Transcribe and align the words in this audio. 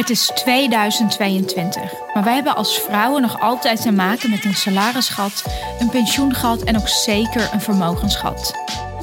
Het 0.00 0.10
is 0.10 0.30
2022, 0.34 1.82
maar 2.14 2.24
wij 2.24 2.34
hebben 2.34 2.56
als 2.56 2.78
vrouwen 2.78 3.22
nog 3.22 3.40
altijd 3.40 3.82
te 3.82 3.92
maken 3.92 4.30
met 4.30 4.44
een 4.44 4.54
salarisgat, 4.54 5.44
een 5.78 5.88
pensioengat 5.88 6.62
en 6.62 6.76
ook 6.76 6.88
zeker 6.88 7.48
een 7.52 7.60
vermogensgat. 7.60 8.54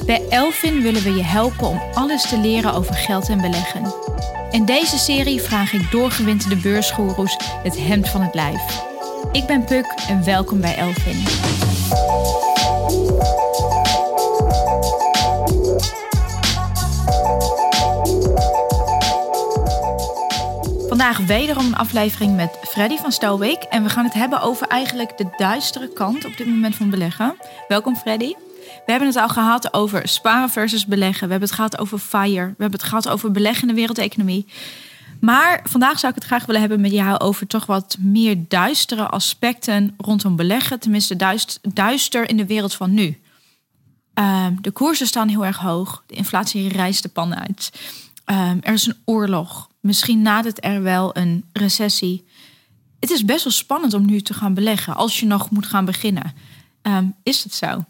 Bij 0.06 0.22
Elfin 0.28 0.82
willen 0.82 1.02
we 1.02 1.14
je 1.14 1.24
helpen 1.24 1.68
om 1.68 1.82
alles 1.92 2.28
te 2.28 2.38
leren 2.38 2.72
over 2.72 2.94
geld 2.94 3.28
en 3.28 3.40
beleggen. 3.40 3.94
In 4.50 4.64
deze 4.64 4.98
serie 4.98 5.40
vraag 5.40 5.72
ik 5.72 5.90
doorgewinterde 5.90 6.56
beursgoeroes 6.56 7.36
het 7.62 7.78
hemd 7.78 8.08
van 8.08 8.22
het 8.22 8.34
lijf. 8.34 8.82
Ik 9.32 9.46
ben 9.46 9.64
Puk 9.64 9.94
en 10.08 10.24
welkom 10.24 10.60
bij 10.60 10.76
Elfin. 10.76 11.67
Vandaag 20.98 21.26
wederom 21.26 21.66
een 21.66 21.76
aflevering 21.76 22.36
met 22.36 22.58
Freddy 22.62 22.96
van 22.96 23.12
Stowik. 23.12 23.62
En 23.62 23.82
we 23.82 23.88
gaan 23.88 24.04
het 24.04 24.14
hebben 24.14 24.40
over 24.40 24.66
eigenlijk 24.66 25.18
de 25.18 25.28
duistere 25.36 25.92
kant 25.92 26.24
op 26.24 26.36
dit 26.36 26.46
moment 26.46 26.76
van 26.76 26.90
beleggen. 26.90 27.36
Welkom 27.68 27.96
Freddy. 27.96 28.34
We 28.84 28.90
hebben 28.90 29.08
het 29.08 29.16
al 29.16 29.28
gehad 29.28 29.74
over 29.74 30.08
sparen 30.08 30.50
versus 30.50 30.86
beleggen. 30.86 31.24
We 31.24 31.30
hebben 31.30 31.48
het 31.48 31.56
gehad 31.56 31.78
over 31.78 31.98
FIRE. 31.98 32.46
We 32.46 32.62
hebben 32.62 32.80
het 32.80 32.82
gehad 32.82 33.08
over 33.08 33.30
beleggen 33.30 33.62
in 33.62 33.68
de 33.68 33.74
wereldeconomie. 33.74 34.46
Maar 35.20 35.60
vandaag 35.64 35.98
zou 35.98 36.12
ik 36.12 36.18
het 36.18 36.28
graag 36.28 36.46
willen 36.46 36.60
hebben 36.60 36.80
met 36.80 36.92
jou 36.92 37.18
over 37.18 37.46
toch 37.46 37.66
wat 37.66 37.96
meer 37.98 38.44
duistere 38.48 39.06
aspecten 39.06 39.94
rondom 39.96 40.36
beleggen. 40.36 40.80
Tenminste, 40.80 41.16
duist, 41.16 41.58
duister 41.62 42.28
in 42.28 42.36
de 42.36 42.46
wereld 42.46 42.74
van 42.74 42.94
nu. 42.94 43.18
Ehm, 44.14 44.54
de 44.60 44.70
koersen 44.70 45.06
staan 45.06 45.28
heel 45.28 45.44
erg 45.44 45.58
hoog. 45.58 46.02
De 46.06 46.14
inflatie 46.14 46.68
rijst 46.68 47.02
de 47.02 47.08
pan 47.08 47.36
uit. 47.36 47.70
Ehm, 48.28 48.58
er 48.60 48.72
is 48.72 48.86
een 48.86 48.96
oorlog. 49.04 49.68
Misschien 49.80 50.22
nadert 50.22 50.64
er 50.64 50.82
wel 50.82 51.16
een 51.16 51.44
recessie. 51.52 52.24
Het 53.00 53.10
is 53.10 53.24
best 53.24 53.44
wel 53.44 53.52
spannend 53.52 53.94
om 53.94 54.06
nu 54.06 54.20
te 54.20 54.34
gaan 54.34 54.54
beleggen 54.54 54.96
als 54.96 55.20
je 55.20 55.26
nog 55.26 55.50
moet 55.50 55.66
gaan 55.66 55.84
beginnen. 55.84 56.32
Ehm, 56.82 57.04
is 57.22 57.42
het 57.44 57.54
zo? 57.54 57.84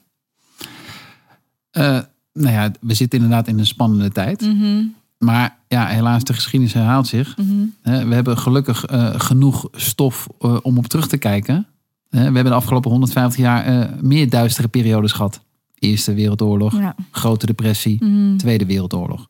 Uh, 1.73 1.99
nou 2.33 2.55
ja, 2.55 2.71
we 2.81 2.95
zitten 2.95 3.19
inderdaad 3.21 3.49
in 3.49 3.59
een 3.59 3.67
spannende 3.67 4.13
tijd. 4.13 4.41
Mhm. 4.41 4.83
Maar 5.19 5.57
ja, 5.69 5.87
helaas, 5.87 6.25
de 6.25 6.33
geschiedenis 6.33 6.75
herhaalt 6.75 7.07
zich. 7.07 7.37
Mhm. 7.37 8.09
We 8.09 8.15
hebben 8.15 8.39
gelukkig 8.39 8.91
uh, 8.91 9.15
genoeg 9.21 9.69
stof 9.73 10.27
uh, 10.41 10.57
om 10.63 10.79
op 10.79 10.87
terug 10.87 11.09
te 11.09 11.17
kijken. 11.17 11.67
We 12.09 12.19
hebben 12.19 12.45
de 12.45 12.53
afgelopen 12.53 12.91
150 12.91 13.41
jaar 13.41 13.91
meer 14.01 14.31
duistere 14.31 14.69
periodes 14.69 15.13
gehad. 15.13 15.41
Eerste 15.79 16.15
Wereldoorlog, 16.15 16.79
Ja. 16.79 16.95
Grote 17.11 17.47
Depressie, 17.47 18.05
Mhm. 18.05 18.37
Tweede 18.37 18.67
Wereldoorlog. 18.67 19.29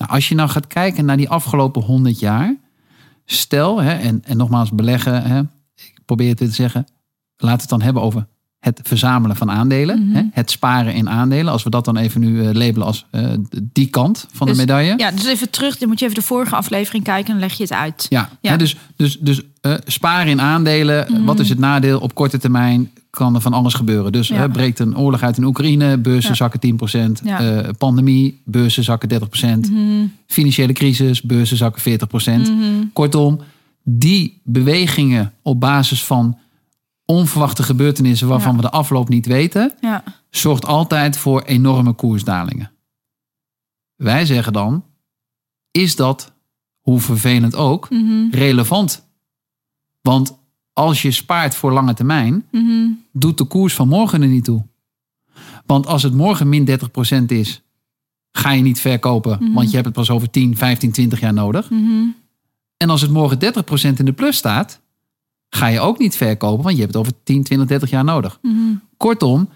Nou, 0.00 0.12
als 0.12 0.28
je 0.28 0.34
nou 0.34 0.48
gaat 0.48 0.66
kijken 0.66 1.04
naar 1.04 1.16
die 1.16 1.28
afgelopen 1.28 1.82
100 1.82 2.18
jaar. 2.20 2.56
Stel, 3.24 3.82
hè, 3.82 3.92
en, 3.92 4.22
en 4.24 4.36
nogmaals 4.36 4.70
beleggen, 4.70 5.22
hè, 5.22 5.40
ik 5.74 5.94
probeer 6.04 6.28
het 6.28 6.38
weer 6.38 6.48
te 6.48 6.54
zeggen. 6.54 6.86
Laten 7.36 7.56
we 7.56 7.62
het 7.62 7.68
dan 7.70 7.82
hebben 7.82 8.02
over 8.02 8.26
het 8.58 8.80
verzamelen 8.82 9.36
van 9.36 9.50
aandelen. 9.50 10.04
Mhm. 10.06 10.14
hè, 10.16 10.22
het 10.32 10.50
sparen 10.50 10.94
in 10.94 11.10
aandelen. 11.10 11.52
Als 11.52 11.62
we 11.62 11.70
dat 11.70 11.84
dan 11.84 11.96
even 11.96 12.20
nu 12.20 12.46
eh, 12.46 12.52
labelen 12.54 12.86
als 12.86 13.06
eh, 13.10 13.32
die 13.62 13.86
kant 13.86 14.26
van 14.32 14.46
Dus- 14.46 14.56
de 14.56 14.62
medaille. 14.62 14.94
Ja, 14.96 15.10
dus 15.10 15.26
even 15.26 15.50
terug. 15.50 15.78
Dan 15.78 15.88
moet 15.88 15.98
je 15.98 16.04
even 16.04 16.18
de 16.18 16.26
vorige 16.26 16.56
aflevering 16.56 17.04
kijken 17.04 17.26
en 17.34 17.38
dan 17.40 17.48
leg 17.48 17.56
je 17.56 17.62
het 17.62 17.72
uit. 17.72 18.06
Ja, 18.08 18.28
Ja. 18.40 18.50
Hè, 18.50 18.56
dus, 18.56 18.76
dus, 18.96 19.18
dus 19.18 19.42
eh, 19.60 19.74
sparen 19.84 20.26
in 20.30 20.40
aandelen. 20.40 21.12
Mhm. 21.12 21.24
Wat 21.24 21.38
is 21.38 21.48
het 21.48 21.58
nadeel? 21.58 22.00
Op 22.00 22.14
korte 22.14 22.38
termijn 22.38 22.90
kan 23.10 23.34
er 23.34 23.40
van 23.40 23.52
alles 23.52 23.74
gebeuren. 23.74 24.12
Dus 24.12 24.28
Ja. 24.28 24.36
hè, 24.36 24.48
breekt 24.48 24.78
een 24.78 24.96
oorlog 24.98 25.22
uit 25.22 25.36
in 25.36 25.44
Oekraïne, 25.44 25.98
beurzen 25.98 26.30
Ja. 26.30 26.36
zakken 26.36 26.60
10%. 26.60 27.20
Ja. 27.24 27.40
eh, 27.62 27.68
pandemie, 27.78 28.40
beurzen 28.44 28.84
zakken 28.84 29.08
30%. 29.08 29.70
Mhm. 29.70 30.06
Financiële 30.26 30.72
crisis, 30.72 31.22
beurzen 31.22 31.56
zakken 31.56 31.82
40%. 31.82 32.48
Mhm. 32.48 32.84
Kortom, 32.92 33.40
die 33.82 34.40
bewegingen 34.44 35.32
op 35.42 35.60
basis 35.60 36.04
van 36.04 36.38
onverwachte 37.04 37.62
gebeurtenissen 37.62 38.28
waarvan 38.28 38.56
we 38.56 38.62
de 38.62 38.70
afloop 38.70 39.08
niet 39.08 39.26
weten, 39.26 39.72
zorgt 40.30 40.66
altijd 40.66 41.16
voor 41.16 41.42
enorme 41.42 41.92
koersdalingen. 41.92 42.70
Wij 43.96 44.26
zeggen 44.26 44.52
dan, 44.52 44.84
is 45.70 45.96
dat, 45.96 46.32
hoe 46.80 47.00
vervelend 47.00 47.54
ook, 47.56 47.90
Mhm. 47.90 48.30
relevant? 48.30 49.08
Want 50.00 50.38
als 50.72 51.02
je 51.02 51.10
spaart 51.10 51.54
voor 51.54 51.72
lange 51.72 51.94
termijn, 51.94 52.44
Mhm. 52.50 52.88
doet 53.12 53.38
de 53.38 53.44
koers 53.44 53.74
van 53.74 53.88
morgen 53.88 54.22
er 54.22 54.28
niet 54.28 54.44
toe. 54.44 54.62
Want 55.66 55.86
als 55.86 56.02
het 56.02 56.14
morgen 56.14 56.48
min 56.48 56.64
30% 56.64 57.30
is, 57.30 57.62
ga 58.32 58.50
je 58.52 58.62
niet 58.62 58.80
verkopen, 58.80 59.38
Mhm. 59.40 59.52
want 59.52 59.68
je 59.68 59.74
hebt 59.74 59.86
het 59.86 59.94
pas 59.94 60.10
over 60.10 60.30
10, 60.30 60.56
15, 60.56 60.90
20 60.92 61.20
jaar 61.20 61.32
nodig. 61.32 61.70
Mhm. 61.70 62.04
En 62.76 62.90
als 62.90 63.00
het 63.00 63.10
morgen 63.10 63.38
30% 63.38 63.98
in 63.98 64.04
de 64.04 64.12
plus 64.12 64.36
staat, 64.36 64.80
ga 65.48 65.66
je 65.66 65.80
ook 65.80 65.98
niet 65.98 66.16
verkopen, 66.16 66.62
want 66.64 66.74
je 66.76 66.80
hebt 66.82 66.94
het 66.94 67.02
over 67.02 67.22
10, 67.22 67.42
20, 67.42 67.68
30 67.68 67.90
jaar 67.90 68.04
nodig. 68.04 68.40
Kortom, 68.96 69.48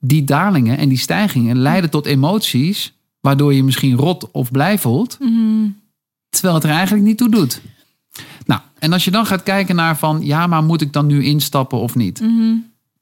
die 0.00 0.24
dalingen 0.24 0.78
en 0.78 0.88
die 0.88 0.98
stijgingen 0.98 1.58
leiden 1.58 1.90
tot 1.90 2.06
emoties, 2.06 2.92
waardoor 3.20 3.54
je 3.54 3.64
misschien 3.64 3.96
rot 3.96 4.30
of 4.30 4.50
blij 4.50 4.78
voelt, 4.78 5.18
terwijl 6.28 6.54
het 6.54 6.64
er 6.64 6.70
eigenlijk 6.70 7.04
niet 7.04 7.18
toe 7.18 7.30
doet. 7.30 7.60
Nou, 8.46 8.60
en 8.78 8.92
als 8.92 9.04
je 9.04 9.10
dan 9.10 9.26
gaat 9.26 9.42
kijken 9.42 9.76
naar 9.76 9.98
van, 9.98 10.24
ja, 10.24 10.46
maar 10.46 10.62
moet 10.64 10.80
ik 10.80 10.92
dan 10.92 11.06
nu 11.06 11.24
instappen 11.24 11.78
of 11.78 11.94
niet? 11.94 12.20
Mhm. 12.20 12.54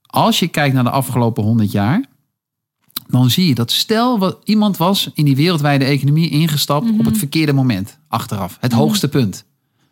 Als 0.06 0.38
je 0.38 0.48
kijkt 0.48 0.74
naar 0.74 0.84
de 0.84 0.90
afgelopen 0.90 1.42
100 1.44 1.72
jaar, 1.72 2.04
dan 3.08 3.30
zie 3.30 3.46
je 3.48 3.54
dat 3.54 3.70
stel 3.70 4.18
wat 4.18 4.38
iemand 4.44 4.76
was 4.76 5.10
in 5.14 5.24
die 5.24 5.36
wereldwijde 5.36 5.84
economie 5.84 6.30
ingestapt 6.30 6.90
op 6.90 7.04
het 7.04 7.18
verkeerde 7.18 7.52
moment, 7.52 7.98
achteraf, 8.08 8.56
het 8.60 8.72
hoogste 8.72 9.08
punt. 9.08 9.44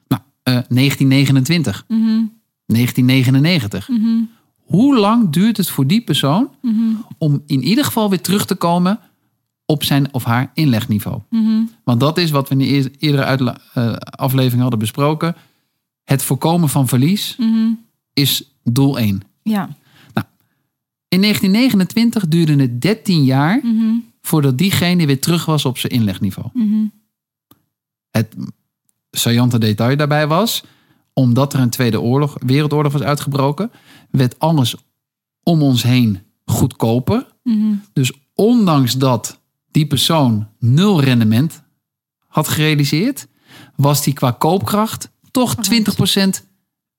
Nou, 0.09 0.23
eh, 0.43 0.53
1929, 0.69 1.85
Mhm. 1.89 2.23
1999. 2.67 3.89
Mhm. 3.89 4.23
Hoe 4.65 4.99
lang 4.99 5.31
duurt 5.31 5.57
het 5.57 5.71
voor 5.71 5.87
die 5.87 6.01
persoon 6.01 6.49
Mhm. 6.63 6.81
om 7.19 7.43
in 7.47 7.63
ieder 7.63 7.85
geval 7.85 8.11
weer 8.11 8.21
terug 8.21 8.47
te 8.47 8.55
komen 8.55 8.99
op 9.67 9.85
zijn 9.85 10.15
of 10.15 10.25
haar 10.25 10.51
inlegniveau? 10.55 11.21
Mhm. 11.31 11.63
Want 11.85 12.01
dat 12.01 12.19
is 12.19 12.31
wat 12.31 12.49
we 12.49 12.55
in 12.55 12.61
de 12.61 12.69
eer- 12.69 12.91
eerdere 12.99 13.57
eh, 13.75 13.93
aflevering 13.97 14.61
hadden 14.61 14.79
besproken. 14.79 15.37
Het 16.05 16.23
voorkomen 16.23 16.69
van 16.69 16.89
verlies 16.89 17.37
Mhm. 17.39 17.69
is 18.13 18.51
doel 18.63 18.99
1. 18.99 19.23
Ja. 19.43 19.69
In 21.09 21.21
1929 21.21 22.29
duurde 22.29 22.57
het 22.57 22.81
13 22.83 23.25
jaar 23.25 23.61
Mhm. 23.63 23.95
voordat 24.21 24.59
diegene 24.59 25.07
weer 25.07 25.21
terug 25.21 25.45
was 25.45 25.65
op 25.65 25.79
zijn 25.79 25.93
inlegniveau. 25.93 26.49
Het 28.11 28.37
saillante 29.11 29.59
detail 29.59 29.97
daarbij 29.97 30.27
was, 30.27 30.65
omdat 31.13 31.53
er 31.53 31.61
een 31.61 31.71
Tweede 31.71 32.01
oorlog, 32.01 32.37
Wereldoorlog 32.47 32.93
was 32.93 33.03
uitgebroken, 33.03 33.71
werd 34.11 34.39
alles 34.39 34.75
om 35.43 35.63
ons 35.63 35.83
heen 35.83 36.19
goedkoper. 36.45 37.27
Dus 37.93 38.13
ondanks 38.35 38.93
dat 38.93 39.41
die 39.75 39.87
persoon 39.87 40.47
nul 40.59 41.01
rendement 41.01 41.63
had 42.27 42.49
gerealiseerd, 42.49 43.27
was 43.77 44.03
die 44.03 44.15
qua 44.15 44.31
koopkracht 44.31 45.11
toch 45.31 45.55
20% 45.55 46.45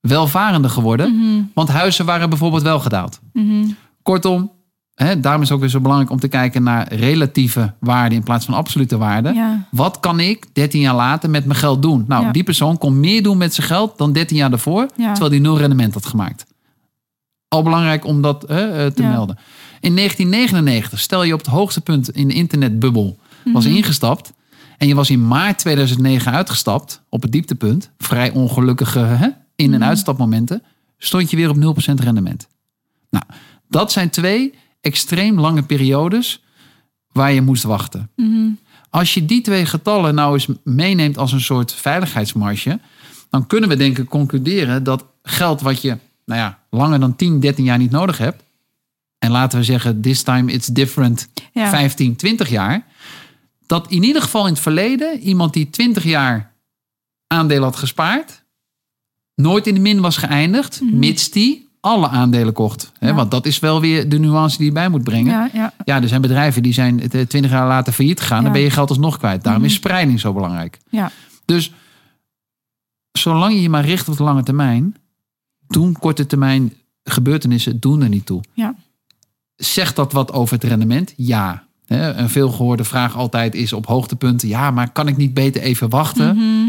welvarender 0.00 0.70
geworden. 0.70 1.16
Mhm. 1.16 1.42
Want 1.54 1.68
huizen 1.68 2.04
waren 2.06 2.28
bijvoorbeeld 2.28 2.62
wel 2.62 2.78
gedaald. 2.80 3.20
Mhm. 3.32 3.66
Kortom, 4.02 4.52
hè, 4.94 5.20
daarom 5.20 5.42
is 5.42 5.48
het 5.48 5.56
ook 5.56 5.62
weer 5.62 5.72
zo 5.72 5.80
belangrijk 5.80 6.10
om 6.10 6.18
te 6.20 6.28
kijken 6.28 6.62
naar 6.62 6.92
relatieve 6.94 7.74
waarde 7.80 8.14
in 8.14 8.22
plaats 8.22 8.44
van 8.44 8.54
absolute 8.54 8.96
waarde. 8.98 9.32
Ja. 9.32 9.66
Wat 9.70 10.00
kan 10.00 10.20
ik 10.20 10.46
13 10.52 10.80
jaar 10.80 10.94
later 10.94 11.30
met 11.30 11.44
mijn 11.46 11.58
geld 11.58 11.82
doen? 11.82 12.04
Nou, 12.08 12.24
Ja. 12.24 12.32
die 12.32 12.44
persoon 12.44 12.78
kon 12.78 13.00
meer 13.00 13.22
doen 13.22 13.36
met 13.36 13.54
zijn 13.54 13.66
geld 13.66 13.98
dan 13.98 14.12
13 14.12 14.36
jaar 14.36 14.50
daarvoor, 14.50 14.88
Ja. 14.96 15.08
terwijl 15.10 15.30
die 15.30 15.40
nul 15.40 15.58
rendement 15.58 15.94
had 15.94 16.06
gemaakt. 16.06 16.46
Al 17.48 17.62
belangrijk 17.62 18.04
om 18.04 18.22
dat 18.22 18.44
hè, 18.48 18.84
eh, 18.84 18.92
te 18.92 19.02
melden. 19.02 19.38
In 19.86 19.94
1999, 19.94 21.00
stel 21.00 21.22
je 21.22 21.32
op 21.32 21.38
het 21.38 21.48
hoogste 21.48 21.80
punt 21.80 22.10
in 22.10 22.28
de 22.28 22.34
internetbubbel 22.34 23.18
was 23.44 23.64
Mhm. 23.64 23.74
ingestapt 23.74 24.32
en 24.78 24.88
je 24.88 24.94
was 24.94 25.10
in 25.10 25.26
maart 25.26 25.58
2009 25.58 26.32
uitgestapt 26.32 27.02
op 27.08 27.22
het 27.22 27.32
dieptepunt, 27.32 27.90
vrij 27.98 28.30
ongelukkige 28.30 28.98
hè, 28.98 29.26
in- 29.56 29.72
en 29.72 29.78
Mhm. 29.78 29.88
uitstapmomenten, 29.88 30.62
stond 30.98 31.30
je 31.30 31.36
weer 31.36 31.48
op 31.50 31.56
0% 31.56 32.00
rendement. 32.00 32.48
Nou, 33.10 33.24
dat 33.68 33.92
zijn 33.92 34.10
twee 34.10 34.54
extreem 34.80 35.40
lange 35.40 35.62
periodes 35.62 36.42
waar 37.12 37.32
je 37.32 37.40
moest 37.42 37.62
wachten. 37.62 38.10
Mhm. 38.16 38.48
Als 38.90 39.14
je 39.14 39.24
die 39.26 39.40
twee 39.40 39.66
getallen 39.66 40.14
nou 40.14 40.32
eens 40.32 40.46
meeneemt 40.64 41.18
als 41.18 41.32
een 41.32 41.40
soort 41.40 41.72
veiligheidsmarge, 41.72 42.80
dan 43.30 43.46
kunnen 43.46 43.68
we 43.68 43.76
denk 43.76 43.98
ik 43.98 44.08
concluderen 44.08 44.82
dat 44.84 45.04
geld 45.22 45.60
wat 45.60 45.82
je 45.82 45.98
nou 46.24 46.40
ja, 46.40 46.58
langer 46.70 47.00
dan 47.00 47.16
10, 47.16 47.40
13 47.40 47.64
jaar 47.64 47.78
niet 47.78 47.90
nodig 47.90 48.18
hebt, 48.18 48.42
en 49.18 49.30
laten 49.30 49.58
we 49.58 49.64
zeggen, 49.64 50.00
this 50.00 50.22
time 50.22 50.52
it's 50.52 50.66
different, 50.66 51.28
Ja. 51.52 51.68
15, 51.68 52.16
20 52.16 52.48
jaar, 52.48 52.86
dat 53.66 53.90
in 53.90 54.02
ieder 54.02 54.22
geval 54.22 54.46
in 54.46 54.52
het 54.52 54.62
verleden 54.62 55.18
iemand 55.20 55.52
die 55.52 55.70
20 55.70 56.04
jaar 56.04 56.54
aandelen 57.26 57.62
had 57.62 57.76
gespaard, 57.76 58.44
nooit 59.34 59.66
in 59.66 59.74
de 59.74 59.80
min 59.80 60.00
was 60.00 60.16
geëindigd, 60.16 60.80
mits 60.82 61.30
die 61.30 61.68
alle 61.80 62.08
aandelen 62.08 62.52
kocht. 62.52 62.92
Hè, 62.98 63.08
Ja. 63.08 63.14
Want 63.14 63.30
dat 63.30 63.46
is 63.46 63.58
wel 63.58 63.80
weer 63.80 64.08
de 64.08 64.18
nuance 64.18 64.56
die 64.56 64.66
je 64.66 64.72
bij 64.72 64.88
moet 64.88 65.04
brengen. 65.04 65.32
Ja, 65.32 65.50
ja. 65.52 65.72
Ja, 65.84 66.02
er 66.02 66.08
zijn 66.08 66.20
bedrijven 66.20 66.62
die 66.62 66.72
zijn 66.72 67.00
eh, 67.00 67.08
20 67.26 67.50
jaar 67.50 67.66
later 67.66 67.92
failliet 67.92 68.20
gegaan. 68.20 68.42
Dan 68.42 68.52
ben 68.52 68.60
je 68.60 68.70
geld 68.70 68.88
alsnog 68.88 69.18
kwijt. 69.18 69.42
Daarom 69.42 69.62
Mhm. 69.62 69.70
is 69.70 69.76
spreiding 69.76 70.20
zo 70.20 70.32
belangrijk. 70.32 70.78
Ja. 70.90 71.10
Dus 71.44 71.72
zolang 73.12 73.52
je 73.52 73.62
je 73.62 73.68
maar 73.68 73.84
richt 73.84 74.08
op 74.08 74.16
de 74.16 74.22
lange 74.22 74.42
termijn, 74.42 74.96
doen 75.68 75.92
korte 75.98 76.26
termijn 76.26 76.72
gebeurtenissen 77.04 77.80
doen 77.80 78.02
er 78.02 78.08
niet 78.08 78.26
toe. 78.26 78.40
Ja. 78.52 78.74
Zegt 79.56 79.96
dat 79.96 80.12
wat 80.12 80.32
over 80.32 80.54
het 80.54 80.64
rendement? 80.64 81.12
Ja. 81.16 81.64
Een 81.86 82.28
veelgehoorde 82.30 82.84
vraag 82.84 83.16
altijd 83.16 83.54
is 83.54 83.72
op 83.72 83.86
hoogtepunten: 83.86 84.48
ja, 84.48 84.70
maar 84.70 84.90
kan 84.92 85.08
ik 85.08 85.16
niet 85.16 85.34
beter 85.34 85.62
even 85.62 85.88
wachten? 85.88 86.36
Mhm. 86.36 86.68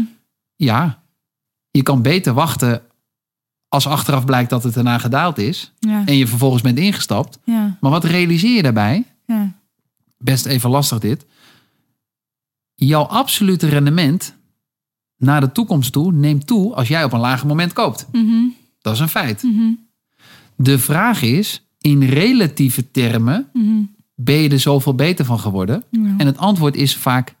Ja, 0.56 1.02
je 1.70 1.82
kan 1.82 2.02
beter 2.02 2.32
wachten 2.34 2.82
als 3.68 3.86
achteraf 3.86 4.24
blijkt 4.24 4.50
dat 4.50 4.62
het 4.62 4.74
daarna 4.74 4.98
gedaald 4.98 5.38
is 5.38 5.72
Ja. 5.78 6.02
en 6.06 6.14
je 6.16 6.26
vervolgens 6.26 6.62
bent 6.62 6.78
ingestapt. 6.78 7.38
Ja. 7.44 7.76
Maar 7.80 7.90
wat 7.90 8.04
realiseer 8.04 8.56
je 8.56 8.62
daarbij? 8.62 9.04
Ja. 9.26 9.52
Best 10.18 10.46
even 10.46 10.70
lastig 10.70 10.98
dit. 10.98 11.26
Jouw 12.74 13.02
absolute 13.02 13.68
rendement 13.68 14.34
naar 15.16 15.40
de 15.40 15.52
toekomst 15.52 15.92
toe 15.92 16.12
neemt 16.12 16.46
toe 16.46 16.74
als 16.74 16.88
jij 16.88 17.04
op 17.04 17.12
een 17.12 17.20
lager 17.20 17.46
moment 17.46 17.72
koopt. 17.72 18.06
Mhm. 18.12 18.44
Dat 18.80 18.94
is 18.94 19.00
een 19.00 19.08
feit. 19.08 19.42
Mhm. 19.42 19.72
De 20.56 20.78
vraag 20.78 21.22
is, 21.22 21.67
in 21.80 22.02
relatieve 22.02 22.90
termen, 22.90 23.48
Mhm. 23.52 23.82
ben 24.14 24.36
je 24.36 24.48
er 24.48 24.60
zoveel 24.60 24.94
beter 24.94 25.24
van 25.24 25.38
geworden? 25.40 25.84
Ja. 25.90 26.14
En 26.18 26.26
het 26.26 26.38
antwoord 26.38 26.76
is 26.76 26.96
vaak 26.96 27.34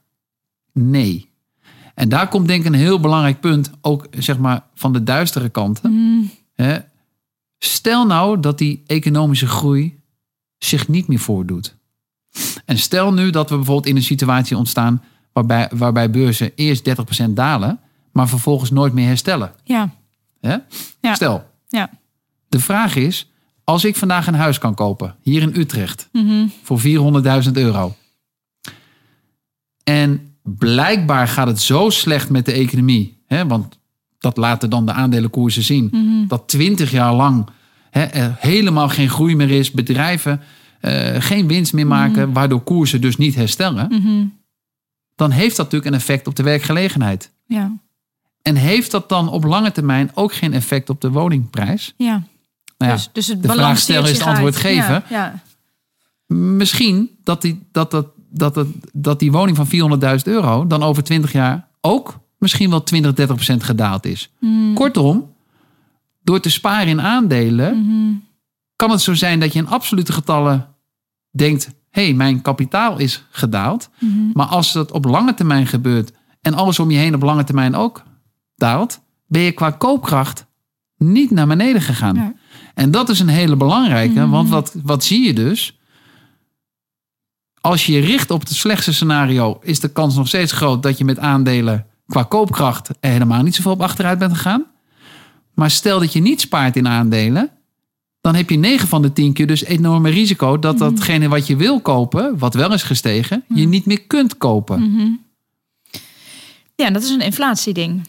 nee. 0.72 1.26
En 1.94 2.08
daar 2.08 2.28
komt 2.28 2.46
denk 2.48 2.60
ik 2.60 2.66
een 2.66 2.78
heel 2.78 3.00
belangrijk 3.00 3.40
punt, 3.40 3.70
ook 3.80 4.06
zeg 4.10 4.38
maar 4.38 4.64
van 4.74 4.92
de 4.92 5.02
duistere 5.02 5.48
kanten. 5.48 5.92
Mhm. 5.92 6.24
Hè? 6.54 6.78
Stel 7.58 8.06
nou 8.06 8.40
dat 8.40 8.58
die 8.58 8.82
economische 8.86 9.46
groei 9.46 10.00
zich 10.58 10.88
niet 10.88 11.06
meer 11.06 11.18
voordoet. 11.18 11.76
En 12.64 12.78
stel 12.78 13.12
nu 13.12 13.30
dat 13.30 13.50
we 13.50 13.56
bijvoorbeeld 13.56 13.86
in 13.86 13.96
een 13.96 14.02
situatie 14.02 14.56
ontstaan 14.56 15.02
waarbij, 15.32 15.70
waarbij 15.74 16.10
beurzen 16.10 16.52
eerst 16.54 16.84
30% 16.84 17.36
dalen, 17.36 17.80
maar 18.12 18.28
vervolgens 18.28 18.70
nooit 18.70 18.92
meer 18.92 19.06
herstellen. 19.06 19.52
Ja. 19.64 19.94
Hè? 20.40 20.56
Ja. 21.00 21.14
Stel, 21.14 21.50
Ja. 21.68 21.90
de 22.48 22.60
vraag 22.60 22.96
is, 22.96 23.30
als 23.68 23.84
ik 23.84 23.96
vandaag 23.96 24.26
een 24.26 24.34
huis 24.34 24.58
kan 24.58 24.74
kopen, 24.74 25.14
hier 25.22 25.42
in 25.42 25.52
Utrecht, 25.56 26.08
Mhm. 26.12 26.46
voor 26.62 26.78
400.000 26.80 27.56
euro. 27.56 27.94
En 29.84 30.36
blijkbaar 30.42 31.28
gaat 31.28 31.46
het 31.46 31.60
zo 31.60 31.90
slecht 31.90 32.30
met 32.30 32.44
de 32.44 32.52
economie, 32.52 33.22
hè, 33.26 33.46
want 33.46 33.78
dat 34.18 34.36
laten 34.36 34.70
dan 34.70 34.86
de 34.86 34.92
aandelenkoersen 34.92 35.62
zien, 35.62 35.88
Mhm. 35.92 36.26
dat 36.26 36.48
20 36.48 36.90
jaar 36.90 37.14
lang 37.14 37.46
hè, 37.90 38.02
er 38.04 38.36
helemaal 38.38 38.88
geen 38.88 39.08
groei 39.08 39.36
meer 39.36 39.50
is, 39.50 39.70
bedrijven 39.70 40.40
eh, 40.80 41.14
geen 41.18 41.46
winst 41.48 41.72
meer 41.72 41.86
maken, 41.86 42.32
waardoor 42.32 42.60
koersen 42.60 43.00
dus 43.00 43.16
niet 43.16 43.34
herstellen, 43.34 43.88
Mhm. 43.90 44.26
dan 45.14 45.30
heeft 45.30 45.56
dat 45.56 45.64
natuurlijk 45.64 45.90
een 45.94 46.00
effect 46.00 46.26
op 46.26 46.36
de 46.36 46.42
werkgelegenheid. 46.42 47.32
Ja. 47.46 47.76
En 48.42 48.56
heeft 48.56 48.90
dat 48.90 49.08
dan 49.08 49.28
op 49.28 49.44
lange 49.44 49.72
termijn 49.72 50.10
ook 50.14 50.32
geen 50.32 50.52
effect 50.52 50.90
op 50.90 51.00
de 51.00 51.10
woningprijs? 51.10 51.94
Ja. 51.96 52.22
Nou 52.78 52.90
ja, 52.90 52.96
dus, 52.96 53.10
dus 53.12 53.26
het 53.26 53.42
de 53.42 53.48
vraag 53.48 53.78
stellen 53.78 54.10
is 54.10 54.18
het 54.18 54.26
antwoord 54.26 54.54
uit. 54.54 54.64
geven. 54.64 55.02
Ja. 55.08 55.42
Ja. 56.26 56.36
misschien 56.36 57.10
dat 57.24 57.42
die, 57.42 57.66
dat, 57.72 57.90
dat, 57.90 58.06
dat, 58.30 58.54
dat, 58.54 58.66
dat 58.92 59.18
die 59.18 59.32
woning 59.32 59.56
van 59.56 59.98
400.000 60.18 60.22
euro 60.24 60.66
dan 60.66 60.82
over 60.82 61.02
20 61.02 61.32
jaar 61.32 61.68
ook 61.80 62.18
misschien 62.38 62.70
wel 62.70 62.82
20, 62.82 63.12
30 63.14 63.34
procent 63.36 63.62
gedaald 63.62 64.06
is. 64.06 64.30
Mhm. 64.40 64.74
Kortom, 64.74 65.34
door 66.22 66.40
te 66.40 66.50
sparen 66.50 66.88
in 66.88 67.00
aandelen 67.00 67.78
Mhm. 67.86 68.14
kan 68.76 68.90
het 68.90 69.00
zo 69.00 69.14
zijn 69.14 69.40
dat 69.40 69.52
je 69.52 69.58
in 69.58 69.68
absolute 69.68 70.12
getallen 70.12 70.66
denkt: 71.30 71.70
hé, 71.90 72.02
hey, 72.04 72.14
mijn 72.14 72.42
kapitaal 72.42 72.98
is 72.98 73.24
gedaald. 73.30 73.90
Mhm. 73.98 74.12
Maar 74.32 74.46
als 74.46 74.72
dat 74.72 74.92
op 74.92 75.04
lange 75.04 75.34
termijn 75.34 75.66
gebeurt 75.66 76.12
en 76.40 76.54
alles 76.54 76.78
om 76.78 76.90
je 76.90 76.98
heen 76.98 77.14
op 77.14 77.22
lange 77.22 77.44
termijn 77.44 77.74
ook 77.74 78.02
daalt, 78.56 79.00
ben 79.26 79.42
je 79.42 79.52
qua 79.52 79.70
koopkracht 79.70 80.46
niet 80.96 81.30
naar 81.30 81.46
beneden 81.46 81.82
gegaan. 81.82 82.14
Ja. 82.14 82.32
En 82.74 82.90
dat 82.90 83.08
is 83.08 83.20
een 83.20 83.28
hele 83.28 83.56
belangrijke, 83.56 84.20
Mhm. 84.20 84.30
want 84.30 84.48
wat, 84.48 84.74
wat 84.82 85.04
zie 85.04 85.26
je 85.26 85.32
dus? 85.32 85.78
Als 87.60 87.86
je 87.86 87.92
je 87.92 88.00
richt 88.00 88.30
op 88.30 88.40
het 88.40 88.52
slechtste 88.52 88.92
scenario, 88.92 89.58
is 89.62 89.80
de 89.80 89.88
kans 89.88 90.16
nog 90.16 90.28
steeds 90.28 90.52
groot 90.52 90.82
dat 90.82 90.98
je 90.98 91.04
met 91.04 91.18
aandelen 91.18 91.86
qua 92.06 92.22
koopkracht 92.22 92.88
er 92.88 93.10
helemaal 93.10 93.42
niet 93.42 93.54
zoveel 93.54 93.72
op 93.72 93.82
achteruit 93.82 94.18
bent 94.18 94.32
gegaan. 94.32 94.64
Maar 95.54 95.70
stel 95.70 95.98
dat 96.00 96.12
je 96.12 96.20
niet 96.20 96.40
spaart 96.40 96.76
in 96.76 96.88
aandelen, 96.88 97.50
dan 98.20 98.34
heb 98.34 98.50
je 98.50 98.56
9 98.56 98.88
van 98.88 99.02
de 99.02 99.12
10 99.12 99.32
keer 99.32 99.46
dus 99.46 99.64
enorme 99.64 100.10
risico 100.10 100.58
dat 100.58 100.78
Mhm. 100.78 100.82
datgene 100.88 101.28
wat 101.28 101.46
je 101.46 101.56
wil 101.56 101.80
kopen, 101.80 102.38
wat 102.38 102.54
wel 102.54 102.72
is 102.72 102.82
gestegen, 102.82 103.44
je 103.54 103.66
niet 103.66 103.86
meer 103.86 104.02
kunt 104.02 104.36
kopen. 104.36 104.92
Mhm. 104.92 105.08
Ja, 106.74 106.90
dat 106.90 107.02
is 107.02 107.10
een 107.10 107.20
inflatieding. 107.20 108.06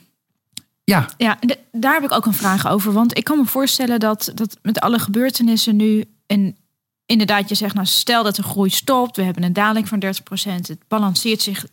Ja, 0.89 1.09
Ja, 1.17 1.37
de- 1.39 1.57
daar 1.71 1.93
heb 1.93 2.03
ik 2.03 2.11
ook 2.11 2.25
een 2.25 2.33
vraag 2.33 2.67
over. 2.67 2.91
Want 2.91 3.17
ik 3.17 3.23
kan 3.23 3.37
me 3.37 3.45
voorstellen 3.45 3.99
dat, 3.99 4.31
dat 4.35 4.57
met 4.61 4.79
alle 4.79 4.99
gebeurtenissen 4.99 5.75
nu... 5.75 6.03
En 6.25 6.57
inderdaad, 7.05 7.49
je 7.49 7.55
zegt, 7.55 7.73
nou, 7.73 7.87
stel 7.87 8.23
dat 8.23 8.35
de 8.35 8.43
groei 8.43 8.69
stopt. 8.69 9.15
We 9.15 9.23
hebben 9.23 9.43
een 9.43 9.53
daling 9.53 9.87
van 9.87 10.03
30%. 10.03 10.09
Het 10.67 10.77
balanceert 10.87 11.41
zich 11.41 11.65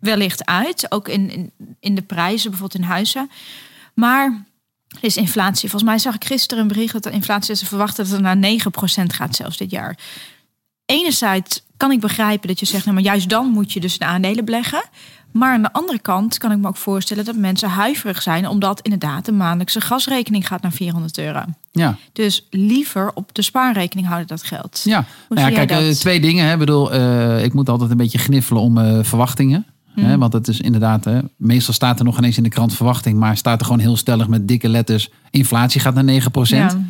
wellicht 0.00 0.44
uit. 0.44 0.92
Ook 0.92 1.08
in, 1.08 1.30
in, 1.30 1.52
in 1.80 1.94
de 1.94 2.02
prijzen, 2.02 2.50
bijvoorbeeld 2.50 2.82
in 2.82 2.88
huizen. 2.88 3.30
Maar 3.94 4.44
is 5.00 5.16
inflatie. 5.16 5.70
Volgens 5.70 5.90
mij 5.90 5.98
zag 5.98 6.14
ik 6.14 6.24
gisteren 6.24 6.62
een 6.62 6.68
bericht 6.68 6.92
dat 6.92 7.02
de 7.02 7.10
inflatie 7.10 7.54
ze 7.54 7.66
verwachten... 7.66 8.04
dat 8.04 8.12
het 8.12 8.22
naar 8.22 8.60
9% 9.06 9.14
gaat 9.14 9.36
zelfs 9.36 9.56
dit 9.56 9.70
jaar. 9.70 9.98
Enerzijds 10.86 11.62
kan 11.76 11.90
ik 11.90 12.00
begrijpen 12.00 12.48
dat 12.48 12.60
je 12.60 12.66
zegt... 12.66 12.84
Nou, 12.84 12.96
maar 12.96 13.04
juist 13.04 13.28
dan 13.28 13.46
moet 13.46 13.72
je 13.72 13.80
dus 13.80 13.98
in 13.98 14.06
aandelen 14.06 14.44
beleggen... 14.44 14.84
Maar 15.34 15.52
aan 15.52 15.62
de 15.62 15.72
andere 15.72 15.98
kant 15.98 16.38
kan 16.38 16.52
ik 16.52 16.58
me 16.58 16.68
ook 16.68 16.76
voorstellen 16.76 17.24
dat 17.24 17.36
mensen 17.36 17.68
huiverig 17.68 18.22
zijn, 18.22 18.48
omdat 18.48 18.80
inderdaad 18.80 19.24
de 19.24 19.32
maandelijkse 19.32 19.80
gasrekening 19.80 20.46
gaat 20.46 20.62
naar 20.62 20.72
400 20.72 21.18
euro. 21.18 21.40
ja, 21.72 21.96
Dus 22.12 22.46
liever 22.50 23.10
op 23.14 23.34
de 23.34 23.42
spaarrekening 23.42 24.06
houden 24.06 24.28
dat 24.28 24.42
geld. 24.42 24.80
ja. 24.84 25.04
Nou 25.28 25.50
ja 25.50 25.56
kijk, 25.56 25.70
eh, 25.70 25.78
dat? 25.78 26.00
twee 26.00 26.20
dingen. 26.20 26.46
Hè. 26.46 26.52
Ik 26.52 26.58
bedoel, 26.58 26.92
eh, 26.92 27.44
ik 27.44 27.52
moet 27.54 27.68
altijd 27.68 27.90
een 27.90 27.96
beetje 27.96 28.18
gniffelen 28.18 28.62
om 28.62 28.78
eh, 28.78 28.98
verwachtingen. 29.02 29.66
Mhm. 29.94 30.06
Hè, 30.06 30.18
want 30.18 30.32
het 30.32 30.48
is 30.48 30.60
inderdaad, 30.60 31.04
hè, 31.04 31.20
meestal 31.36 31.74
staat 31.74 31.98
er 31.98 32.04
nog 32.04 32.18
ineens 32.18 32.36
in 32.36 32.42
de 32.42 32.48
krant 32.48 32.74
verwachting, 32.74 33.18
maar 33.18 33.36
staat 33.36 33.60
er 33.60 33.66
gewoon 33.66 33.80
heel 33.80 33.96
stellig 33.96 34.28
met 34.28 34.48
dikke 34.48 34.68
letters: 34.68 35.10
inflatie 35.30 35.80
gaat 35.80 35.94
naar 35.94 36.04
9%. 36.04 36.72
Ja. 36.72 36.80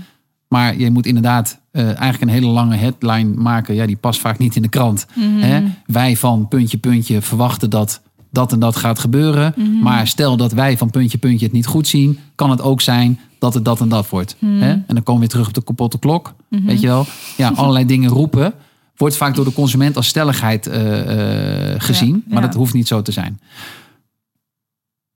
Maar 0.48 0.78
je 0.78 0.90
moet 0.90 1.06
inderdaad 1.06 1.60
eigenlijk 1.72 2.20
een 2.20 2.28
hele 2.28 2.46
lange 2.46 2.76
headline 2.76 3.34
maken. 3.34 3.74
Ja, 3.74 3.86
die 3.86 3.96
past 3.96 4.20
vaak 4.20 4.38
niet 4.38 4.56
in 4.56 4.62
de 4.62 4.68
krant. 4.68 5.06
Mhm. 5.14 5.38
Hè? 5.38 5.62
Wij 5.86 6.16
van 6.16 6.48
puntje, 6.48 6.78
puntje 6.78 7.22
verwachten 7.22 7.70
dat 7.70 8.02
dat 8.34 8.52
en 8.52 8.58
dat 8.58 8.76
gaat 8.76 8.98
gebeuren. 8.98 9.52
Mhm. 9.56 9.78
Maar 9.78 10.06
stel 10.06 10.36
dat 10.36 10.52
wij 10.52 10.78
van 10.78 10.90
puntje, 10.90 11.18
puntje 11.18 11.44
het 11.44 11.54
niet 11.54 11.66
goed 11.66 11.88
zien, 11.88 12.18
kan 12.34 12.50
het 12.50 12.60
ook 12.62 12.80
zijn 12.80 13.20
dat 13.38 13.54
het 13.54 13.64
dat 13.64 13.80
en 13.80 13.88
dat 13.88 14.08
wordt. 14.08 14.36
Mhm. 14.38 14.52
Hè? 14.60 14.70
En 14.70 14.84
dan 14.86 15.02
komen 15.02 15.12
we 15.12 15.18
weer 15.18 15.28
terug 15.28 15.46
op 15.46 15.54
de 15.54 15.64
kapotte 15.64 15.98
klok. 15.98 16.34
Weet 16.48 16.80
je 16.80 16.86
wel? 16.86 17.06
Ja, 17.36 17.52
allerlei 17.54 17.86
dingen 17.86 18.10
roepen. 18.10 18.54
Wordt 18.96 19.16
vaak 19.16 19.34
door 19.34 19.44
de 19.44 19.52
consument 19.52 19.96
als 19.96 20.06
stelligheid 20.06 20.66
eh, 20.66 21.72
eh, 21.72 21.80
gezien. 21.80 22.24
Ja, 22.26 22.32
Maar 22.32 22.42
dat 22.42 22.54
hoeft 22.54 22.74
niet 22.74 22.88
zo 22.88 23.02
te 23.02 23.12
zijn. 23.12 23.40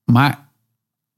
Maar 0.05 0.49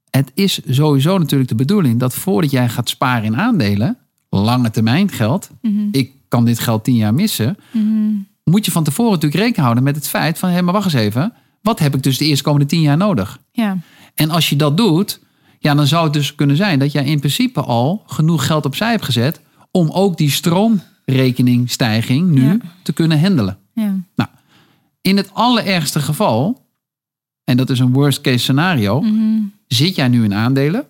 het 0.09 0.31
is 0.33 0.59
sowieso 0.69 1.17
natuurlijk 1.17 1.49
de 1.49 1.55
bedoeling 1.55 1.99
dat 1.99 2.13
voordat 2.15 2.51
jij 2.51 2.69
gaat 2.69 2.89
sparen 2.89 3.23
in 3.23 3.37
aandelen, 3.37 3.97
lange 4.29 4.69
termijn 4.71 5.09
geld, 5.11 5.49
Mhm. 5.61 5.87
ik 5.91 6.11
kan 6.27 6.45
dit 6.45 6.59
geld 6.59 6.83
tien 6.83 6.95
jaar 6.95 7.13
missen, 7.13 7.57
Mhm. 7.71 8.13
moet 8.43 8.65
je 8.65 8.71
van 8.71 8.83
tevoren 8.83 9.11
natuurlijk 9.11 9.41
rekening 9.41 9.63
houden 9.63 9.83
met 9.83 9.95
het 9.95 10.07
feit 10.07 10.39
van, 10.39 10.49
hé, 10.49 10.61
maar 10.61 10.73
wacht 10.73 10.85
eens 10.85 10.93
even, 10.93 11.33
wat 11.61 11.79
heb 11.79 11.95
ik 11.95 12.03
dus 12.03 12.17
de 12.17 12.25
eerstkomende 12.25 12.65
tien 12.65 12.81
jaar 12.81 12.97
nodig? 12.97 13.39
Ja. 13.51 13.77
En 14.15 14.29
als 14.29 14.49
je 14.49 14.55
dat 14.55 14.77
doet, 14.77 15.19
ja, 15.59 15.73
dan 15.75 15.87
zou 15.87 16.03
het 16.03 16.13
dus 16.13 16.35
kunnen 16.35 16.55
zijn 16.55 16.79
dat 16.79 16.91
jij 16.91 17.05
in 17.05 17.19
principe 17.19 17.61
al 17.61 18.03
genoeg 18.07 18.45
geld 18.45 18.65
opzij 18.65 18.89
hebt 18.91 19.05
gezet 19.05 19.41
om 19.71 19.89
ook 19.89 20.17
die 20.17 20.29
stroomrekeningstijging 20.31 22.29
nu 22.29 22.43
Ja. 22.43 22.57
te 22.83 22.93
kunnen 22.93 23.19
handelen. 23.21 23.57
Ja. 23.73 23.95
Nou, 24.15 24.29
in 25.01 25.17
het 25.17 25.29
allerergste 25.33 25.99
geval, 25.99 26.65
en 27.43 27.57
dat 27.57 27.69
is 27.69 27.79
een 27.79 27.93
worst 27.93 28.21
case 28.21 28.37
scenario, 28.37 29.01
Mhm. 29.01 29.39
zit 29.67 29.95
jij 29.95 30.07
nu 30.07 30.23
in 30.23 30.33
aandelen, 30.33 30.85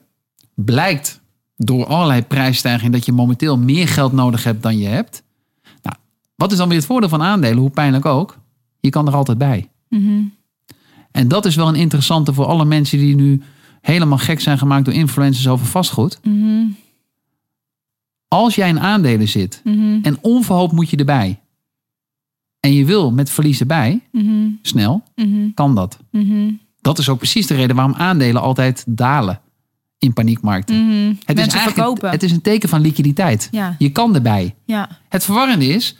blijkt 0.55 1.19
door 1.55 1.85
allerlei 1.85 2.21
prijsstijgingen 2.21 2.91
dat 2.91 3.05
je 3.05 3.11
momenteel 3.11 3.57
meer 3.57 3.87
geld 3.87 4.11
nodig 4.11 4.43
hebt 4.43 4.63
dan 4.63 4.77
je 4.77 4.87
hebt. 4.87 5.23
Nou, 5.81 5.95
wat 6.35 6.51
is 6.51 6.57
dan 6.57 6.67
weer 6.67 6.77
het 6.77 6.85
voordeel 6.87 7.09
van 7.09 7.21
aandelen, 7.21 7.57
hoe 7.57 7.69
pijnlijk 7.69 8.05
ook? 8.05 8.37
Je 8.79 8.89
kan 8.89 9.07
er 9.07 9.13
altijd 9.15 9.37
bij. 9.37 9.69
Mhm. 9.89 10.21
En 11.11 11.27
dat 11.27 11.45
is 11.45 11.55
wel 11.55 11.67
een 11.67 11.75
interessante 11.75 12.33
voor 12.33 12.45
alle 12.45 12.65
mensen 12.65 12.97
die 12.97 13.15
nu 13.15 13.41
helemaal 13.81 14.17
gek 14.17 14.39
zijn 14.39 14.57
gemaakt 14.57 14.85
door 14.85 14.93
influencers 14.93 15.47
over 15.47 15.65
vastgoed. 15.65 16.19
Mhm. 16.23 16.63
Als 18.27 18.55
jij 18.55 18.69
in 18.69 18.79
aandelen 18.79 19.27
zit 19.27 19.61
Mhm. 19.63 19.99
en 20.01 20.17
onverhoopt 20.21 20.73
moet 20.73 20.89
je 20.89 20.97
erbij. 20.97 21.39
En 22.59 22.73
je 22.73 22.85
wil 22.85 23.11
met 23.11 23.29
verlies 23.29 23.59
erbij, 23.59 24.01
Mhm. 24.11 24.47
snel, 24.61 25.03
kan 25.53 25.75
dat. 25.75 25.97
Dat 26.81 26.97
is 26.99 27.09
ook 27.09 27.17
precies 27.17 27.47
de 27.47 27.55
reden 27.55 27.75
waarom 27.75 27.95
aandelen 27.95 28.41
altijd 28.41 28.83
dalen 28.87 29.39
in 29.97 30.13
paniekmarkten. 30.13 30.75
Het 31.25 31.35
Mensen 31.35 31.57
is 31.59 31.65
verkopen. 31.65 32.09
Het 32.09 32.23
is 32.23 32.31
een 32.31 32.41
teken 32.41 32.69
van 32.69 32.81
liquiditeit. 32.81 33.47
Ja. 33.51 33.75
Je 33.77 33.89
kan 33.89 34.15
erbij. 34.15 34.55
Ja. 34.65 34.89
Het 35.09 35.23
verwarrende 35.23 35.65
is, 35.67 35.97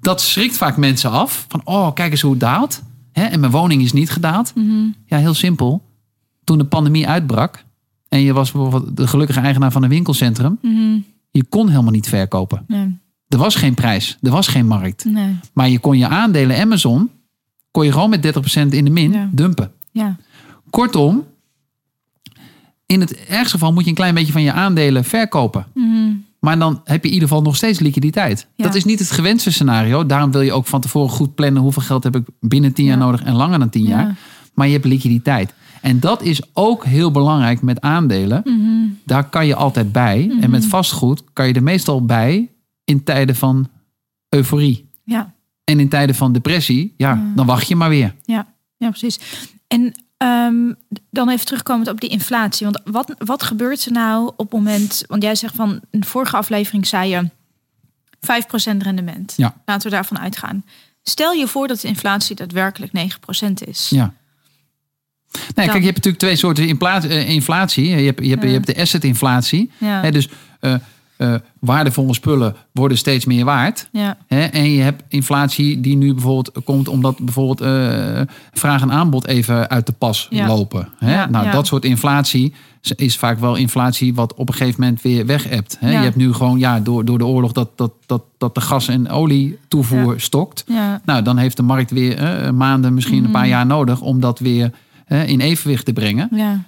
dat 0.00 0.20
schrikt 0.20 0.56
vaak 0.56 0.76
mensen 0.76 1.10
af. 1.10 1.44
Van, 1.48 1.60
oh, 1.64 1.92
kijk 1.94 2.10
eens 2.10 2.20
hoe 2.20 2.30
het 2.30 2.40
daalt. 2.40 2.82
Hè? 3.12 3.22
En 3.24 3.40
mijn 3.40 3.52
woning 3.52 3.82
is 3.82 3.92
niet 3.92 4.10
gedaald. 4.10 4.52
Mhm. 4.54 4.86
Ja, 5.06 5.16
heel 5.18 5.34
simpel. 5.34 5.90
toen 6.44 6.58
de 6.58 6.64
pandemie 6.64 7.08
uitbrak 7.08 7.64
en 8.08 8.20
je 8.20 8.32
was 8.32 8.52
bijvoorbeeld 8.52 8.96
de 8.96 9.06
gelukkige 9.06 9.40
eigenaar 9.40 9.72
van 9.72 9.82
een 9.82 9.88
winkelcentrum, 9.88 10.58
Mhm. 10.62 10.98
je 11.30 11.44
kon 11.44 11.68
helemaal 11.68 11.90
niet 11.92 12.08
verkopen. 12.08 12.64
Nee. 12.66 12.98
Er 13.28 13.38
was 13.38 13.54
geen 13.54 13.74
prijs, 13.74 14.18
er 14.22 14.30
was 14.30 14.48
geen 14.48 14.66
markt. 14.66 15.04
Nee. 15.04 15.36
Maar 15.52 15.68
je 15.68 15.78
kon 15.78 15.98
je 15.98 16.08
aandelen 16.08 16.60
Amazon, 16.60 17.10
kon 17.70 17.84
je 17.84 17.92
gewoon 17.92 18.10
met 18.10 18.22
30% 18.22 18.74
in 18.74 18.84
de 18.84 18.90
min 18.90 19.12
Ja. 19.12 19.28
dumpen. 19.32 19.72
Ja. 19.90 20.16
Kortom, 20.70 21.24
in 22.86 23.00
het 23.00 23.14
ergste 23.16 23.50
geval 23.52 23.72
moet 23.72 23.82
je 23.82 23.88
een 23.88 23.94
klein 23.96 24.14
beetje 24.14 24.32
van 24.32 24.42
je 24.42 24.52
aandelen 24.52 25.04
verkopen. 25.04 25.66
Mhm. 25.74 26.10
Maar 26.42 26.58
dan 26.58 26.80
heb 26.84 27.02
je 27.02 27.08
in 27.08 27.14
ieder 27.14 27.28
geval 27.28 27.42
nog 27.42 27.56
steeds 27.56 27.78
liquiditeit. 27.80 28.46
Ja. 28.56 28.64
Dat 28.64 28.74
is 28.74 28.84
niet 28.84 28.98
het 28.98 29.10
gewenste 29.10 29.52
scenario. 29.52 30.06
Daarom 30.06 30.30
wil 30.32 30.40
je 30.40 30.52
ook 30.52 30.66
van 30.66 30.80
tevoren 30.80 31.10
goed 31.10 31.34
plannen 31.34 31.62
hoeveel 31.62 31.82
geld 31.82 32.04
heb 32.04 32.16
ik 32.16 32.24
binnen 32.40 32.72
10 32.72 32.84
jaar 32.84 32.98
Ja. 32.98 33.04
nodig 33.04 33.22
en 33.22 33.34
langer 33.34 33.58
dan 33.58 33.68
10 33.70 33.82
Ja. 33.82 33.88
jaar. 33.88 34.16
Maar 34.54 34.66
je 34.66 34.72
hebt 34.72 34.84
liquiditeit. 34.84 35.54
En 35.80 36.00
dat 36.00 36.22
is 36.22 36.40
ook 36.52 36.84
heel 36.84 37.10
belangrijk 37.10 37.62
met 37.62 37.80
aandelen. 37.80 38.40
Mhm. 38.44 38.88
Daar 39.04 39.28
kan 39.28 39.46
je 39.46 39.54
altijd 39.54 39.92
bij. 39.92 40.36
En 40.40 40.50
met 40.50 40.66
vastgoed 40.66 41.24
kan 41.32 41.46
je 41.46 41.52
er 41.52 41.62
meestal 41.62 42.04
bij 42.04 42.50
in 42.84 43.04
tijden 43.04 43.36
van 43.36 43.68
euforie. 44.28 44.88
Ja. 45.04 45.34
En 45.64 45.80
in 45.80 45.88
tijden 45.88 46.14
van 46.14 46.32
depressie, 46.32 46.94
ja, 46.96 47.32
dan 47.34 47.46
wacht 47.46 47.68
je 47.68 47.76
maar 47.76 47.88
weer. 47.88 48.14
Ja, 48.24 48.46
ja 48.76 48.88
precies. 48.88 49.18
En 49.66 49.94
ehm, 50.22 50.72
dan 51.10 51.28
even 51.28 51.46
terugkomend 51.46 51.88
op 51.88 52.00
die 52.00 52.10
inflatie. 52.10 52.66
Want 52.66 52.80
wat, 52.84 53.14
wat 53.18 53.42
gebeurt 53.42 53.84
er 53.84 53.92
nou 53.92 54.26
op 54.26 54.38
het 54.38 54.52
moment... 54.52 55.04
Want 55.08 55.22
jij 55.22 55.34
zegt 55.34 55.54
van, 55.54 55.80
in 55.90 56.00
de 56.00 56.06
vorige 56.06 56.36
aflevering 56.36 56.86
zei 56.86 57.10
je 57.10 57.28
5% 58.16 58.76
rendement. 58.78 59.34
Ja. 59.36 59.54
Laten 59.64 59.90
we 59.90 59.94
daarvan 59.94 60.18
uitgaan. 60.18 60.64
Stel 61.02 61.32
je 61.32 61.46
voor 61.46 61.68
dat 61.68 61.80
de 61.80 61.88
inflatie 61.88 62.36
daadwerkelijk 62.36 62.92
9% 62.92 63.52
is. 63.64 63.88
Ja. 63.88 64.14
Nee, 65.32 65.66
kijk, 65.66 65.78
je 65.78 65.84
hebt 65.84 65.96
natuurlijk 65.96 66.18
twee 66.18 66.36
soorten 66.36 66.68
inflatie. 66.68 67.10
eh, 67.10 67.28
inflatie. 67.28 67.88
Je, 67.88 68.04
hebt, 68.04 68.20
je, 68.22 68.30
hebt, 68.30 68.42
je 68.42 68.48
hebt 68.48 68.66
de 68.66 68.76
asset-inflatie. 68.80 69.70
Ja. 69.78 70.00
Hè, 70.00 70.10
dus 70.10 70.28
eh, 70.60 70.74
eh, 71.22 71.34
waardevolle 71.60 72.14
spullen 72.14 72.54
worden 72.72 72.98
steeds 72.98 73.24
meer 73.24 73.44
waard. 73.44 73.88
Ja. 73.92 74.16
Hè, 74.26 74.44
en 74.44 74.70
je 74.70 74.82
hebt 74.82 75.02
inflatie 75.08 75.80
die 75.80 75.96
nu 75.96 76.12
bijvoorbeeld 76.14 76.64
komt 76.64 76.88
omdat 76.88 77.18
bijvoorbeeld 77.18 77.60
eh, 77.60 78.20
vraag 78.52 78.82
en 78.82 78.92
aanbod 78.92 79.26
even 79.26 79.68
uit 79.70 79.86
de 79.86 79.92
pas 79.92 80.26
Ja. 80.30 80.46
lopen. 80.46 80.88
Hè? 80.98 81.12
Ja, 81.14 81.28
nou, 81.28 81.50
dat 81.50 81.66
soort 81.66 81.84
inflatie 81.84 82.52
is 82.96 83.16
vaak 83.16 83.38
wel 83.38 83.54
inflatie 83.54 84.14
wat 84.14 84.34
op 84.34 84.48
een 84.48 84.54
gegeven 84.54 84.80
moment 84.80 85.02
weer 85.02 85.26
weg 85.26 85.48
hebt. 85.48 85.76
Hè? 85.80 85.90
Je 85.90 85.96
hebt 85.96 86.16
nu 86.16 86.32
gewoon 86.32 86.58
ja, 86.58 86.80
door, 86.80 87.04
door 87.04 87.18
de 87.18 87.26
oorlog 87.26 87.52
dat, 87.52 87.70
dat, 87.76 87.92
dat, 88.06 88.22
dat 88.38 88.54
de 88.54 88.60
gas- 88.60 88.88
en 88.88 89.08
olietoevoer 89.10 90.12
Ja. 90.12 90.18
stokt. 90.18 90.64
Ja. 90.66 91.00
Nou, 91.04 91.22
dan 91.22 91.36
heeft 91.36 91.56
de 91.56 91.62
markt 91.62 91.90
weer 91.90 92.16
eh, 92.18 92.50
maanden, 92.50 92.94
misschien 92.94 93.24
een 93.24 93.30
paar 93.30 93.48
jaar 93.48 93.66
nodig 93.66 94.00
om 94.00 94.20
dat 94.20 94.38
weer 94.38 94.70
in 95.26 95.40
evenwicht 95.40 95.84
te 95.84 95.92
brengen. 95.92 96.28
Ja. 96.34 96.64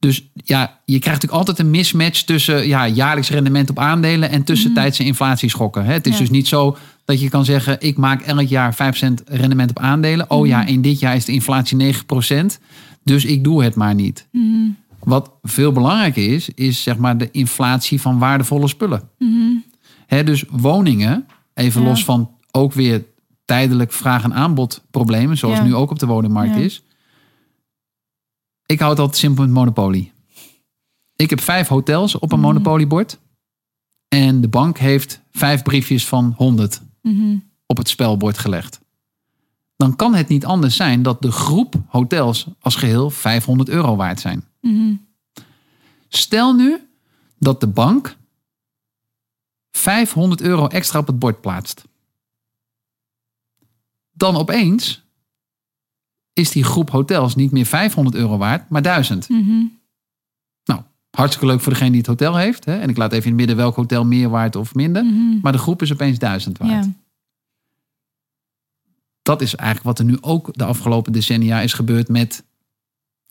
Dus 0.00 0.30
ja, 0.34 0.80
je 0.84 0.98
krijgt 0.98 1.04
natuurlijk 1.22 1.32
altijd 1.32 1.58
een 1.58 1.70
mismatch 1.70 2.22
tussen 2.22 2.66
ja, 2.68 2.88
jaarlijks 2.88 3.30
rendement 3.30 3.70
op 3.70 3.78
aandelen 3.78 4.30
en 4.30 4.42
tussentijdse 4.44 5.04
inflatieschokken. 5.04 5.84
Hè? 5.84 5.92
Het 5.92 6.06
is 6.06 6.12
Mhm. 6.12 6.22
Ja. 6.22 6.28
dus 6.28 6.36
niet 6.38 6.48
zo 6.48 6.76
dat 7.04 7.20
je 7.20 7.28
kan 7.28 7.44
zeggen: 7.44 7.76
ik 7.80 7.96
maak 7.96 8.20
elk 8.22 8.48
jaar 8.48 8.74
5% 8.74 9.22
rendement 9.26 9.70
op 9.70 9.78
aandelen. 9.78 10.30
Oh 10.30 10.38
Mhm. 10.38 10.48
ja, 10.48 10.66
in 10.66 10.82
dit 10.82 10.98
jaar 11.00 11.16
is 11.16 11.24
de 11.24 11.32
inflatie 11.32 11.76
9%, 11.76 12.60
dus 13.04 13.24
ik 13.24 13.44
doe 13.44 13.64
het 13.64 13.74
maar 13.74 13.94
niet. 13.94 14.28
Mhm. 14.32 14.68
Wat 15.04 15.30
veel 15.42 15.72
belangrijker 15.72 16.32
is, 16.34 16.48
is 16.54 16.82
zeg 16.82 16.96
maar 16.96 17.18
de 17.18 17.28
inflatie 17.30 18.00
van 18.00 18.18
waardevolle 18.18 18.68
spullen. 18.68 19.02
Hè, 20.06 20.24
dus 20.24 20.44
woningen, 20.50 21.26
even 21.54 21.82
Ja. 21.82 21.88
los 21.88 22.04
van 22.04 22.30
ook 22.50 22.72
weer 22.72 23.04
tijdelijk 23.44 23.92
vraag- 23.92 24.24
en 24.24 24.34
aanbod 24.34 24.82
problemen, 24.90 25.36
zoals 25.36 25.58
Ja. 25.58 25.64
nu 25.64 25.74
ook 25.74 25.90
op 25.90 25.98
de 25.98 26.06
woningmarkt 26.06 26.56
is. 26.56 26.82
Ik 28.70 28.78
hou 28.78 28.90
het 28.90 29.00
altijd 29.00 29.18
simpel 29.18 29.44
met 29.44 29.52
Monopoly. 29.52 30.12
Ik 31.16 31.30
heb 31.30 31.40
vijf 31.40 31.68
hotels 31.68 32.14
op 32.18 32.32
een 32.32 32.38
Mhm. 32.38 32.46
Monopoliebord. 32.46 33.18
En 34.08 34.40
de 34.40 34.48
bank 34.48 34.78
heeft 34.78 35.20
vijf 35.30 35.62
briefjes 35.62 36.06
van 36.06 36.34
100 36.36 36.82
Mhm. 37.02 37.38
op 37.66 37.76
het 37.76 37.88
spelbord 37.88 38.38
gelegd. 38.38 38.80
Dan 39.76 39.96
kan 39.96 40.14
het 40.14 40.28
niet 40.28 40.44
anders 40.44 40.76
zijn 40.76 41.02
dat 41.02 41.22
de 41.22 41.30
groep 41.32 41.74
hotels 41.86 42.46
als 42.60 42.74
geheel 42.74 43.10
500 43.10 43.68
euro 43.68 43.96
waard 43.96 44.20
zijn. 44.20 44.44
Mhm. 44.60 44.94
Stel 46.08 46.54
nu 46.54 46.88
dat 47.38 47.60
de 47.60 47.68
bank 47.68 48.16
500 49.70 50.40
euro 50.40 50.66
extra 50.66 50.98
op 50.98 51.06
het 51.06 51.18
bord 51.18 51.40
plaatst. 51.40 51.84
Dan 54.10 54.36
opeens 54.36 55.02
is 56.40 56.50
die 56.50 56.64
groep 56.64 56.90
hotels 56.90 57.34
niet 57.34 57.50
meer 57.50 57.66
500 57.66 58.16
euro 58.16 58.36
waard, 58.38 58.68
maar 58.68 58.82
1000. 58.82 59.28
Mhm. 59.28 59.62
Nou, 60.64 60.80
hartstikke 61.10 61.46
leuk 61.46 61.60
voor 61.60 61.72
degene 61.72 61.90
die 61.90 61.98
het 61.98 62.06
hotel 62.06 62.36
heeft. 62.36 62.64
Hè? 62.64 62.78
En 62.80 62.88
ik 62.88 62.96
laat 62.96 63.12
even 63.12 63.24
in 63.24 63.28
het 63.30 63.36
midden 63.38 63.56
welk 63.56 63.76
hotel 63.76 64.04
meer 64.04 64.28
waard 64.28 64.56
of 64.56 64.74
minder. 64.74 65.04
Mhm. 65.04 65.38
Maar 65.42 65.52
de 65.52 65.58
groep 65.58 65.82
is 65.82 65.92
opeens 65.92 66.18
1000 66.18 66.58
waard. 66.58 66.84
Ja. 66.84 66.90
Dat 69.22 69.40
is 69.40 69.54
eigenlijk 69.56 69.86
wat 69.88 69.98
er 69.98 70.04
nu 70.04 70.18
ook 70.20 70.50
de 70.56 70.64
afgelopen 70.64 71.12
decennia 71.12 71.60
is 71.60 71.72
gebeurd 71.72 72.08
met 72.08 72.44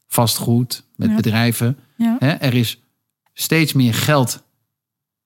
vastgoed, 0.07 0.83
met 0.95 1.09
Ja. 1.09 1.15
bedrijven. 1.15 1.77
Ja. 1.95 2.15
Hè? 2.19 2.27
Er 2.29 2.53
is 2.53 2.81
steeds 3.33 3.73
meer 3.73 3.93
geld 3.93 4.43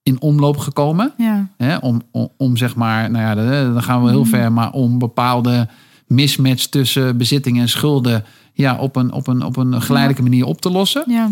in 0.03 0.21
omloop 0.21 0.57
gekomen. 0.57 1.13
Ja. 1.17 1.47
Hè? 1.57 1.77
Om, 1.77 2.01
om, 2.11 2.29
om 2.37 2.57
zeg 2.57 2.75
maar, 2.75 3.11
nou 3.11 3.23
ja, 3.23 3.63
dan 3.73 3.83
gaan 3.83 4.03
we 4.03 4.09
heel 4.09 4.19
Mhm. 4.21 4.29
ver, 4.29 4.51
maar 4.51 4.71
om 4.71 4.99
bepaalde 4.99 5.69
mismatch 6.07 6.65
tussen 6.65 7.17
bezittingen 7.17 7.61
en 7.61 7.69
schulden 7.69 8.23
ja, 8.53 8.77
op, 8.77 8.95
een, 8.95 9.11
op, 9.11 9.27
een, 9.27 9.43
op 9.43 9.57
een 9.57 9.81
geleidelijke 9.81 10.23
manier 10.23 10.45
op 10.45 10.61
te 10.61 10.69
lossen. 10.69 11.03
Ja. 11.07 11.29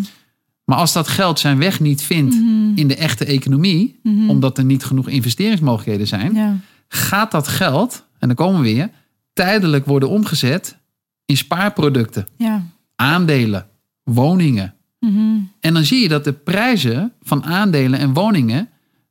Maar 0.65 0.77
als 0.77 0.93
dat 0.93 1.07
geld 1.07 1.39
zijn 1.39 1.57
weg 1.57 1.79
niet 1.79 2.01
vindt 2.01 2.35
Mhm. 2.35 2.71
in 2.75 2.87
de 2.87 2.95
echte 2.95 3.25
economie, 3.25 3.99
Mhm. 4.03 4.29
omdat 4.29 4.57
er 4.57 4.63
niet 4.65 4.83
genoeg 4.83 5.07
investeringsmogelijkheden 5.09 6.07
zijn, 6.07 6.33
Ja. 6.33 6.57
gaat 6.87 7.31
dat 7.31 7.47
geld, 7.47 8.05
en 8.19 8.27
dan 8.27 8.35
komen 8.37 8.61
we 8.61 8.73
weer, 8.73 8.89
tijdelijk 9.33 9.85
worden 9.85 10.09
omgezet 10.09 10.77
in 11.25 11.37
spaarproducten, 11.37 12.27
Ja. 12.37 12.63
aandelen, 12.95 13.65
woningen. 14.03 14.73
Mhm. 14.99 15.37
En 15.59 15.73
dan 15.73 15.83
zie 15.83 16.01
je 16.01 16.07
dat 16.07 16.23
de 16.23 16.33
prijzen 16.33 17.11
van 17.21 17.43
aandelen 17.43 17.99
en 17.99 18.13
woningen 18.13 18.69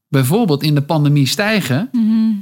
bijvoorbeeld 0.08 0.62
in 0.62 0.74
de 0.74 0.82
pandemie 0.82 1.26
stijgen, 1.26 1.90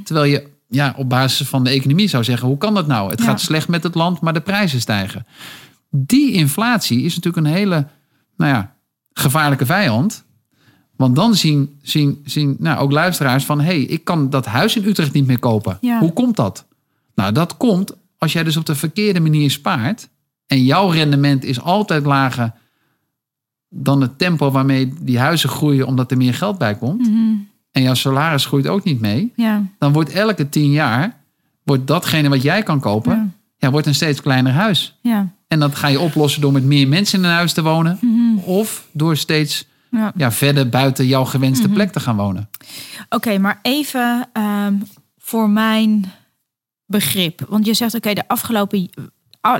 terwijl 0.03 0.25
je 0.31 0.47
ja, 0.69 0.93
op 0.97 1.09
basis 1.09 1.47
van 1.47 1.63
de 1.63 1.69
economie 1.69 2.07
zou 2.07 2.23
zeggen, 2.23 2.47
hoe 2.47 2.57
kan 2.57 2.73
dat 2.73 2.87
nou? 2.87 3.09
Het 3.09 3.19
Ja. 3.19 3.25
gaat 3.25 3.41
slecht 3.41 3.67
met 3.67 3.83
het 3.83 3.95
land, 3.95 4.21
maar 4.21 4.33
de 4.33 4.41
prijzen 4.41 4.81
stijgen. 4.81 5.25
Die 5.89 6.31
inflatie 6.31 7.01
is 7.01 7.15
natuurlijk 7.15 7.45
een 7.45 7.53
hele 7.53 7.87
nou 8.37 8.51
ja, 8.51 8.75
gevaarlijke 9.13 9.65
vijand. 9.65 10.23
Want 10.95 11.15
dan 11.15 11.35
zien, 11.35 11.79
zien, 11.81 12.21
zien 12.25 12.55
nou, 12.59 12.79
ook 12.79 12.91
luisteraars 12.91 13.45
van... 13.45 13.59
hé, 13.59 13.65
hey, 13.65 13.81
ik 13.81 14.03
kan 14.03 14.29
dat 14.29 14.45
huis 14.45 14.75
in 14.75 14.85
Utrecht 14.85 15.13
niet 15.13 15.27
meer 15.27 15.39
kopen. 15.39 15.77
Ja. 15.81 15.99
Hoe 15.99 16.13
komt 16.13 16.35
dat? 16.35 16.65
Nou, 17.15 17.31
dat 17.31 17.57
komt 17.57 17.93
als 18.17 18.33
jij 18.33 18.43
dus 18.43 18.57
op 18.57 18.65
de 18.65 18.75
verkeerde 18.75 19.19
manier 19.19 19.51
spaart... 19.51 20.09
en 20.47 20.63
jouw 20.63 20.89
rendement 20.89 21.43
is 21.43 21.61
altijd 21.61 22.05
lager 22.05 22.53
dan 23.69 24.01
het 24.01 24.17
tempo 24.17 24.51
waarmee 24.51 24.93
die 25.01 25.19
huizen 25.19 25.49
groeien... 25.49 25.87
omdat 25.87 26.11
er 26.11 26.17
meer 26.17 26.33
geld 26.33 26.57
bij 26.57 26.75
komt. 26.75 27.07
Mhm. 27.07 27.28
En 27.71 27.81
jouw 27.81 27.93
salaris 27.93 28.45
groeit 28.45 28.67
ook 28.67 28.83
niet 28.83 28.99
mee 28.99 29.33
Ja. 29.35 29.63
dan 29.79 29.93
wordt 29.93 30.09
elke 30.11 30.49
tien 30.49 30.71
jaar 30.71 31.17
wordt 31.63 31.87
datgene 31.87 32.29
wat 32.29 32.41
jij 32.41 32.63
kan 32.63 32.79
kopen, 32.79 33.15
Ja. 33.15 33.27
ja. 33.57 33.71
wordt 33.71 33.87
een 33.87 33.95
steeds 33.95 34.21
kleiner 34.21 34.51
huis. 34.53 34.97
Ja. 35.01 35.27
En 35.47 35.59
dat 35.59 35.75
ga 35.75 35.87
je 35.87 35.99
oplossen 35.99 36.41
door 36.41 36.51
met 36.51 36.63
meer 36.63 36.87
mensen 36.87 37.19
in 37.19 37.25
een 37.25 37.31
huis 37.35 37.53
te 37.53 37.61
wonen, 37.61 37.97
Mhm. 38.01 38.37
of 38.37 38.87
door 38.91 39.17
steeds 39.17 39.67
Ja. 39.91 40.11
ja, 40.15 40.31
verder 40.31 40.69
buiten 40.69 41.07
jouw 41.07 41.25
gewenste 41.25 41.69
plek 41.69 41.91
te 41.91 41.99
gaan 41.99 42.15
wonen. 42.15 42.49
Oké, 43.09 43.37
maar 43.37 43.59
even 43.61 44.29
ehm, 44.33 44.73
voor 45.17 45.49
mijn 45.49 46.11
begrip. 46.85 47.45
Want 47.49 47.65
je 47.65 47.73
zegt, 47.73 47.93
oké, 47.95 48.13
de 48.13 48.27
afgelopen 48.27 48.89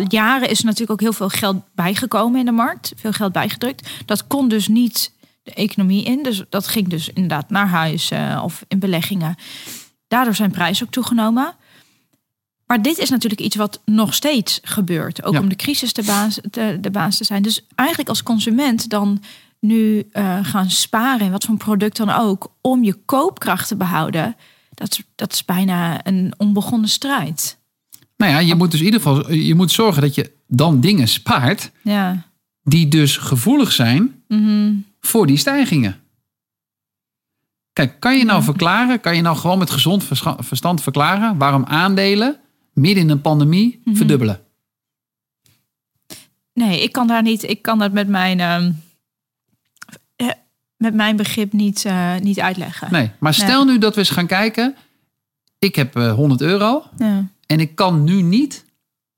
jaren 0.07 0.49
is 0.49 0.59
er 0.59 0.65
natuurlijk 0.65 0.91
ook 0.91 0.99
heel 1.01 1.13
veel 1.13 1.29
geld 1.29 1.55
bijgekomen 1.75 2.39
in 2.39 2.45
de 2.45 2.51
markt. 2.51 2.93
Veel 2.95 3.11
geld 3.11 3.31
bijgedrukt. 3.31 3.89
Dat 4.05 4.27
kon 4.27 4.47
dus 4.49 4.67
niet 4.67 5.11
de 5.49 5.61
economie 5.61 6.03
in. 6.03 6.23
Dus 6.23 6.43
dat 6.49 6.67
ging 6.67 6.87
dus 6.87 7.09
inderdaad 7.09 7.49
naar 7.49 7.67
huis 7.67 8.11
eh, 8.11 8.41
of 8.43 8.63
in 8.67 8.79
beleggingen. 8.79 9.35
Daardoor 10.07 10.35
zijn 10.35 10.51
prijzen 10.51 10.85
ook 10.85 10.91
toegenomen. 10.91 11.53
Maar 12.65 12.81
dit 12.81 12.97
is 12.97 13.09
natuurlijk 13.09 13.41
iets 13.41 13.55
wat 13.55 13.81
nog 13.85 14.13
steeds 14.13 14.59
gebeurt. 14.63 15.23
Ook 15.23 15.33
Ja. 15.33 15.39
om 15.39 15.49
de 15.49 15.55
crisis 15.55 15.93
de 15.93 16.03
baas, 16.03 16.39
de, 16.51 16.77
de 16.81 16.91
baas 16.91 17.17
te 17.17 17.23
zijn. 17.23 17.41
Dus 17.41 17.65
eigenlijk 17.75 18.09
als 18.09 18.23
consument 18.23 18.89
dan 18.89 19.21
nu 19.59 20.07
eh, 20.11 20.39
gaan 20.41 20.69
sparen 20.69 21.25
in 21.25 21.31
wat 21.31 21.43
voor 21.43 21.57
product 21.57 21.97
dan 21.97 22.09
ook, 22.09 22.51
om 22.61 22.83
je 22.83 22.93
koopkracht 23.05 23.67
te 23.67 23.75
behouden, 23.75 24.35
dat, 24.73 24.99
dat 25.15 25.33
is 25.33 25.45
bijna 25.45 26.05
een 26.05 26.33
onbegonnen 26.37 26.89
strijd. 26.89 27.57
Nou 28.17 28.31
ja, 28.31 28.39
je 28.39 28.55
moet 28.55 28.71
dus 28.71 28.79
in 28.79 28.85
ieder 28.85 29.01
geval 29.01 29.31
je 29.31 29.55
moet 29.55 29.71
zorgen 29.71 30.01
dat 30.01 30.15
je 30.15 30.31
dan 30.47 30.79
dingen 30.79 31.07
spaart 31.07 31.71
Ja. 31.83 32.23
die 32.63 32.87
dus 32.87 33.17
gevoelig 33.17 33.71
zijn 33.71 34.21
Mhm. 34.27 34.73
Voor 34.99 35.27
die 35.27 35.37
stijgingen. 35.37 36.01
Kijk, 37.73 37.99
kan 37.99 38.17
je 38.17 38.25
nou 38.25 38.43
verklaren, 38.43 38.99
kan 39.01 39.15
je 39.15 39.21
nou 39.21 39.37
gewoon 39.37 39.57
met 39.57 39.69
gezond 39.69 40.03
verstand 40.39 40.81
verklaren 40.81 41.37
waarom 41.37 41.65
aandelen 41.65 42.39
midden 42.73 43.03
in 43.03 43.09
een 43.09 43.21
pandemie 43.21 43.81
verdubbelen? 43.85 44.41
nee, 46.53 46.83
ik 46.83 46.91
kan 46.91 47.07
daar 47.07 47.21
niet. 47.21 47.43
Ik 47.43 47.61
kan 47.61 47.79
dat 47.79 47.91
met 47.91 48.07
mijn, 48.07 48.39
ehm, 48.39 48.71
eh, 50.15 50.27
met 50.77 50.93
mijn 50.93 51.15
begrip 51.15 51.53
niet, 51.53 51.85
eh, 51.85 52.15
niet 52.15 52.39
uitleggen. 52.39 52.91
Nee, 52.91 53.11
maar 53.19 53.33
stel 53.33 53.65
nu 53.65 53.77
dat 53.77 53.93
we 53.93 53.99
eens 53.99 54.09
gaan 54.09 54.27
kijken. 54.27 54.75
Ik 55.59 55.75
heb 55.75 55.95
eh, 55.95 56.13
100 56.13 56.41
euro 56.41 56.83
Ja. 56.97 57.27
en 57.45 57.59
ik 57.59 57.75
kan 57.75 58.03
nu 58.03 58.21
niet 58.21 58.65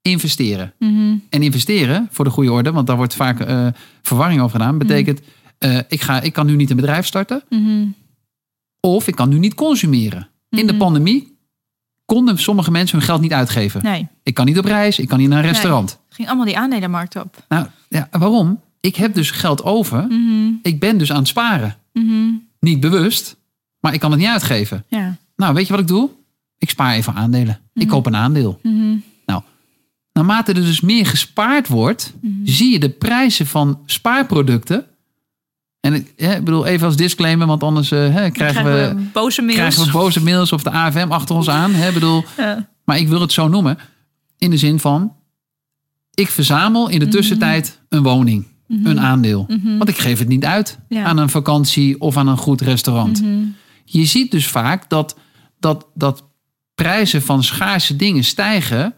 investeren. 0.01 0.73
Mhm. 0.79 1.15
En 1.29 1.43
investeren, 1.43 2.07
voor 2.11 2.25
de 2.25 2.31
goede 2.31 2.51
orde, 2.51 2.71
want 2.71 2.87
daar 2.87 2.97
wordt 2.97 3.15
vaak 3.15 3.37
verwarring 4.01 4.41
over 4.41 4.57
gedaan, 4.57 4.77
betekent 4.77 5.21
eh, 5.61 5.77
ik, 5.87 6.01
ga, 6.01 6.21
ik 6.21 6.33
kan 6.33 6.45
nu 6.45 6.55
niet 6.55 6.69
een 6.69 6.75
bedrijf 6.75 7.05
starten 7.05 7.43
Mhm. 7.49 7.85
of 8.79 9.07
ik 9.07 9.15
kan 9.15 9.29
nu 9.29 9.39
niet 9.39 9.53
consumeren. 9.53 10.29
In 10.49 10.65
de 10.67 10.73
Mhm. 10.73 10.81
pandemie 10.81 11.37
konden 12.05 12.37
sommige 12.37 12.71
mensen 12.71 12.97
hun 12.97 13.05
geld 13.07 13.21
niet 13.21 13.33
uitgeven. 13.33 13.83
Nee, 13.83 14.07
Ik 14.23 14.33
kan 14.33 14.45
niet 14.45 14.57
op 14.57 14.65
reis, 14.65 14.99
ik 14.99 15.07
kan 15.07 15.17
niet 15.19 15.29
naar 15.29 15.43
een 15.43 15.49
restaurant. 15.49 15.99
ging 16.09 16.27
allemaal 16.27 16.45
die 16.45 16.57
aandelenmarkt 16.57 17.15
op. 17.15 17.45
Nou, 17.49 17.67
ja, 17.89 18.07
waarom? 18.11 18.59
Ik 18.79 18.95
heb 18.95 19.13
dus 19.13 19.31
geld 19.31 19.63
over. 19.63 20.05
Mhm. 20.09 20.51
Ik 20.61 20.79
ben 20.79 20.97
dus 20.97 21.11
aan 21.11 21.17
het 21.17 21.27
sparen. 21.27 21.75
Niet 22.59 22.79
bewust, 22.79 23.35
maar 23.79 23.93
ik 23.93 23.99
kan 23.99 24.11
het 24.11 24.19
niet 24.19 24.29
uitgeven. 24.29 24.83
Ja. 24.87 25.17
Nou, 25.35 25.53
weet 25.53 25.65
je 25.67 25.71
wat 25.71 25.81
ik 25.81 25.87
doe? 25.87 26.09
Ik 26.57 26.69
spaar 26.69 26.93
even 26.93 27.13
aandelen. 27.13 27.59
Ik 27.73 27.87
koop 27.87 28.05
een 28.05 28.15
aandeel. 28.15 28.59
Nou, 29.25 29.41
naarmate 30.13 30.53
er 30.53 30.61
dus 30.61 30.81
meer 30.81 31.05
gespaard 31.05 31.67
wordt, 31.67 32.13
zie 32.43 32.71
je 32.71 32.79
de 32.79 32.89
prijzen 32.89 33.47
van 33.47 33.79
spaarproducten. 33.85 34.85
En 35.81 35.93
ik, 35.93 36.13
bedoel, 36.17 36.65
even 36.65 36.87
als 36.87 36.95
disclaimer, 36.95 37.47
want 37.47 37.63
anders 37.63 37.91
eh, 37.91 38.13
hè, 38.13 38.29
krijgen, 38.31 38.63
we, 38.63 38.95
boze 39.13 39.41
mails. 39.41 39.57
krijgen 39.57 39.85
we 39.85 39.91
boze 39.91 40.23
mails 40.23 40.51
of 40.51 40.63
de 40.63 40.69
AFM 40.71 41.07
achter 41.09 41.35
ons 41.35 41.49
aan. 41.49 41.73
Hè, 41.73 41.91
bedoel, 41.91 42.23
Ja. 42.37 42.69
maar 42.85 42.97
ik 42.97 43.07
wil 43.07 43.21
het 43.21 43.31
zo 43.31 43.47
noemen. 43.47 43.77
In 44.37 44.49
de 44.49 44.57
zin 44.57 44.79
van, 44.79 45.15
ik 46.13 46.27
verzamel 46.29 46.89
in 46.89 46.99
de 46.99 47.07
tussentijd 47.07 47.79
een 47.89 48.03
woning, 48.03 48.47
een 48.83 48.99
aandeel. 48.99 49.45
Mhm. 49.47 49.77
Want 49.77 49.89
ik 49.89 49.97
geef 49.97 50.19
het 50.19 50.27
niet 50.27 50.45
uit 50.45 50.77
Ja. 50.89 51.03
aan 51.03 51.17
een 51.17 51.29
vakantie 51.29 52.01
of 52.01 52.17
aan 52.17 52.27
een 52.27 52.37
goed 52.37 52.61
restaurant. 52.61 53.21
Mhm. 53.21 53.43
Je 53.85 54.05
ziet 54.05 54.31
dus 54.31 54.47
vaak 54.47 54.89
dat, 54.89 55.15
dat, 55.59 55.87
dat 55.93 56.23
prijzen 56.75 57.21
van 57.21 57.43
schaarse 57.43 57.95
dingen 57.95 58.23
stijgen 58.23 58.93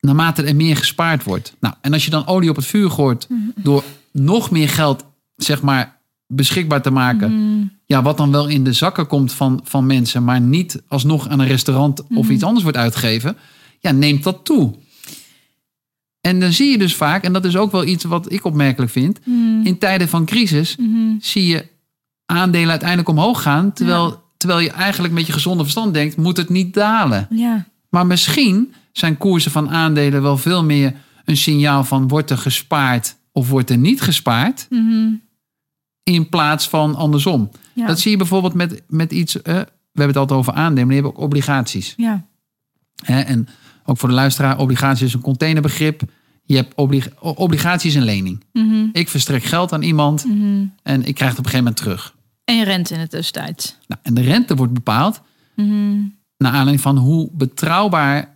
naarmate 0.00 0.42
er 0.42 0.56
meer 0.56 0.76
gespaard 0.76 1.24
wordt. 1.24 1.56
Nou, 1.60 1.74
en 1.80 1.92
als 1.92 2.04
je 2.04 2.10
dan 2.10 2.26
olie 2.26 2.50
op 2.50 2.56
het 2.56 2.66
vuur 2.66 2.90
gooit 2.90 3.28
door 3.56 3.84
nog 4.12 4.50
meer 4.50 4.68
geld, 4.68 5.04
zeg 5.36 5.62
maar, 5.62 5.95
beschikbaar 6.26 6.82
te 6.82 6.90
maken. 6.90 7.32
Mhm. 7.32 7.64
Ja, 7.86 8.02
wat 8.02 8.16
dan 8.16 8.30
wel 8.30 8.46
in 8.48 8.64
de 8.64 8.72
zakken 8.72 9.06
komt 9.06 9.32
van, 9.32 9.60
van 9.64 9.86
mensen, 9.86 10.24
maar 10.24 10.40
niet 10.40 10.82
alsnog 10.88 11.28
aan 11.28 11.38
een 11.40 11.46
restaurant 11.46 12.02
of 12.14 12.28
iets 12.28 12.42
anders 12.44 12.62
wordt 12.62 12.78
uitgegeven. 12.78 13.36
Ja, 13.80 13.90
neemt 13.90 14.22
dat 14.22 14.44
toe. 14.44 14.74
En 16.20 16.40
dan 16.40 16.52
zie 16.52 16.70
je 16.70 16.78
dus 16.78 16.94
vaak, 16.94 17.22
en 17.24 17.32
dat 17.32 17.44
is 17.44 17.56
ook 17.56 17.72
wel 17.72 17.84
iets 17.84 18.04
wat 18.04 18.32
ik 18.32 18.44
opmerkelijk 18.44 18.92
vind, 18.92 19.20
Mhm. 19.24 19.66
in 19.66 19.78
tijden 19.78 20.08
van 20.08 20.24
crisis 20.24 20.76
Mhm. 20.76 21.14
zie 21.20 21.46
je 21.46 21.66
aandelen 22.26 22.70
uiteindelijk 22.70 23.08
omhoog 23.08 23.42
gaan. 23.42 23.72
Terwijl, 23.72 24.22
terwijl 24.36 24.60
je 24.60 24.70
eigenlijk 24.70 25.14
met 25.14 25.26
je 25.26 25.32
gezonde 25.32 25.62
verstand 25.62 25.94
denkt, 25.94 26.16
moet 26.16 26.36
het 26.36 26.48
niet 26.48 26.74
dalen. 26.74 27.26
Ja. 27.30 27.66
Maar 27.88 28.06
misschien 28.06 28.72
zijn 28.92 29.16
koersen 29.16 29.50
van 29.50 29.70
aandelen 29.70 30.22
wel 30.22 30.36
veel 30.38 30.64
meer 30.64 30.94
een 31.24 31.36
signaal 31.36 31.84
van 31.84 32.08
wordt 32.08 32.30
er 32.30 32.38
gespaard 32.38 33.16
of 33.32 33.48
wordt 33.48 33.70
er 33.70 33.78
niet 33.78 34.00
gespaard. 34.00 34.66
Mhm. 34.70 35.08
In 36.10 36.28
plaats 36.28 36.68
van 36.68 36.94
andersom. 36.94 37.50
Ja. 37.72 37.86
Dat 37.86 38.00
zie 38.00 38.10
je 38.10 38.16
bijvoorbeeld 38.16 38.54
met, 38.54 38.82
met 38.88 39.12
iets, 39.12 39.42
eh, 39.42 39.54
we 39.54 40.02
hebben 40.02 40.06
het 40.06 40.16
altijd 40.16 40.38
over 40.38 40.52
aandelen, 40.52 40.86
maar 40.86 40.96
je 40.96 41.02
hebt 41.02 41.14
ook 41.14 41.22
obligaties. 41.22 41.94
Ja. 41.96 42.24
Hè? 43.04 43.20
En 43.20 43.48
ook 43.84 43.98
voor 43.98 44.08
de 44.08 44.14
luisteraar, 44.14 44.58
obligatie 44.58 45.06
is 45.06 45.14
een 45.14 45.20
containerbegrip. 45.20 46.02
Je 46.42 46.56
hebt 46.56 46.74
oblig 46.74 47.08
obligaties 47.20 47.94
en 47.94 48.02
lening. 48.02 48.44
Mhm. 48.52 48.86
Ik 48.92 49.08
verstrek 49.08 49.42
geld 49.44 49.72
aan 49.72 49.82
iemand 49.82 50.24
Mhm. 50.24 50.64
en 50.82 51.04
ik 51.04 51.14
krijg 51.14 51.30
het 51.30 51.38
op 51.38 51.44
een 51.44 51.50
gegeven 51.50 51.58
moment 51.58 51.76
terug. 51.76 52.14
En 52.44 52.56
je 52.56 52.64
rente 52.64 52.94
in 52.94 53.00
de 53.00 53.08
tussentijd. 53.08 53.78
Nou, 53.86 54.00
en 54.04 54.14
de 54.14 54.20
rente 54.20 54.54
wordt 54.54 54.72
bepaald 54.72 55.20
Mhm. 55.56 55.98
naar 56.38 56.50
aanleiding 56.52 56.80
van 56.80 56.96
hoe 56.98 57.28
betrouwbaar 57.32 58.35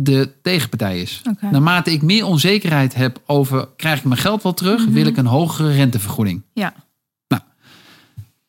de 0.00 0.32
tegenpartij 0.42 1.00
is. 1.00 1.22
Naarmate 1.40 1.92
ik 1.92 2.02
meer 2.02 2.24
onzekerheid 2.26 2.94
heb 2.94 3.22
over 3.26 3.68
krijg 3.76 3.98
ik 3.98 4.04
mijn 4.04 4.20
geld 4.20 4.42
wel 4.42 4.54
terug, 4.54 4.84
wil 4.86 5.06
ik 5.06 5.16
een 5.16 5.26
hogere 5.26 5.72
rentevergoeding. 5.72 6.42
Ja. 6.52 6.74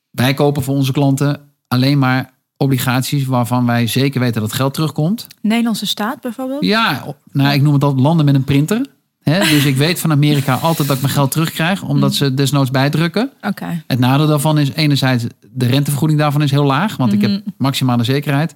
Wij 0.09 0.33
kopen 0.33 0.63
voor 0.63 0.75
onze 0.75 0.91
klanten 0.91 1.39
alleen 1.67 1.99
maar 1.99 2.33
obligaties 2.57 3.25
waarvan 3.25 3.65
wij 3.65 3.87
zeker 3.87 4.19
weten 4.19 4.41
dat 4.41 4.53
geld 4.53 4.73
terugkomt. 4.73 5.27
Nederlandse 5.41 5.85
staat 5.85 6.21
bijvoorbeeld? 6.21 6.63
Ja, 6.63 7.05
nou, 7.31 7.53
ik 7.53 7.61
noem 7.61 7.73
het 7.73 7.83
altijd 7.83 8.01
landen 8.01 8.25
met 8.25 8.35
een 8.35 8.43
printer. 8.43 8.85
Hè? 9.23 9.39
Dus 9.39 9.65
ik 9.65 9.75
weet 9.75 9.99
van 9.99 10.11
Amerika 10.11 10.53
altijd 10.55 10.87
dat 10.87 10.95
ik 10.97 11.01
mijn 11.01 11.13
geld 11.13 11.31
terugkrijg, 11.31 11.83
omdat 11.83 12.15
ze 12.15 12.33
desnoods 12.33 12.71
bijdrukken. 12.71 13.31
Oké. 13.41 13.83
Het 13.87 13.99
nadeel 13.99 14.27
daarvan 14.27 14.57
is 14.57 14.71
enerzijds 14.71 15.25
de 15.51 15.65
rentevergoeding 15.65 16.19
daarvan 16.19 16.41
is 16.41 16.51
heel 16.51 16.63
laag, 16.63 16.97
want 16.97 17.13
ik 17.13 17.21
Mhm. 17.21 17.31
heb 17.31 17.43
maximale 17.57 18.03
zekerheid. 18.03 18.53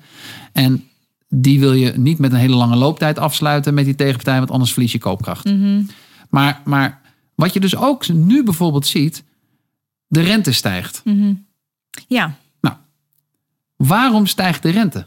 En 0.53 0.84
die 1.36 1.60
wil 1.60 1.74
je 1.74 1.93
niet 1.98 2.19
met 2.19 2.32
een 2.32 2.39
hele 2.39 2.56
lange 2.56 2.76
looptijd 2.76 3.19
afsluiten 3.19 3.74
met 3.74 3.86
die 3.86 3.96
tegenpartij, 3.96 4.38
want 4.38 4.52
anders 4.52 4.74
verlies 4.74 4.91
je 4.91 4.98
koopkracht. 4.98 5.46
Mhm. 5.46 5.82
Maar, 6.30 6.62
maar 6.65 7.02
wat 7.36 7.54
je 7.54 7.60
dus 7.60 7.76
ook 7.76 8.08
nu 8.08 8.43
bijvoorbeeld 8.43 8.88
ziet, 8.88 9.24
de 10.08 10.22
rente 10.22 10.52
stijgt. 10.52 11.02
Mhm. 11.04 11.34
Ja. 12.08 12.38
Waarom 13.76 14.26
stijgt 14.28 14.63
de 14.63 14.69
rente? 14.69 15.06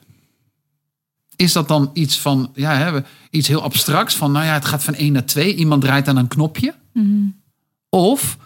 Is 1.37 1.53
dat 1.53 1.69
dan 1.69 1.91
iets 1.93 2.21
van, 2.21 2.51
ja, 2.55 2.77
hè, 2.77 3.01
iets 3.31 3.49
heel 3.49 3.63
abstracts 3.63 4.15
van, 4.15 4.33
nou 4.33 4.45
ja, 4.45 4.53
het 4.53 4.65
gaat 4.65 4.85
van 4.85 4.95
1 4.95 5.13
naar 5.13 5.25
2, 5.25 5.55
iemand 5.55 5.83
draait 5.83 6.09
aan 6.09 6.17
een 6.17 6.29
knopje? 6.29 6.75
Mhm. 6.93 7.27
Of 7.89 8.39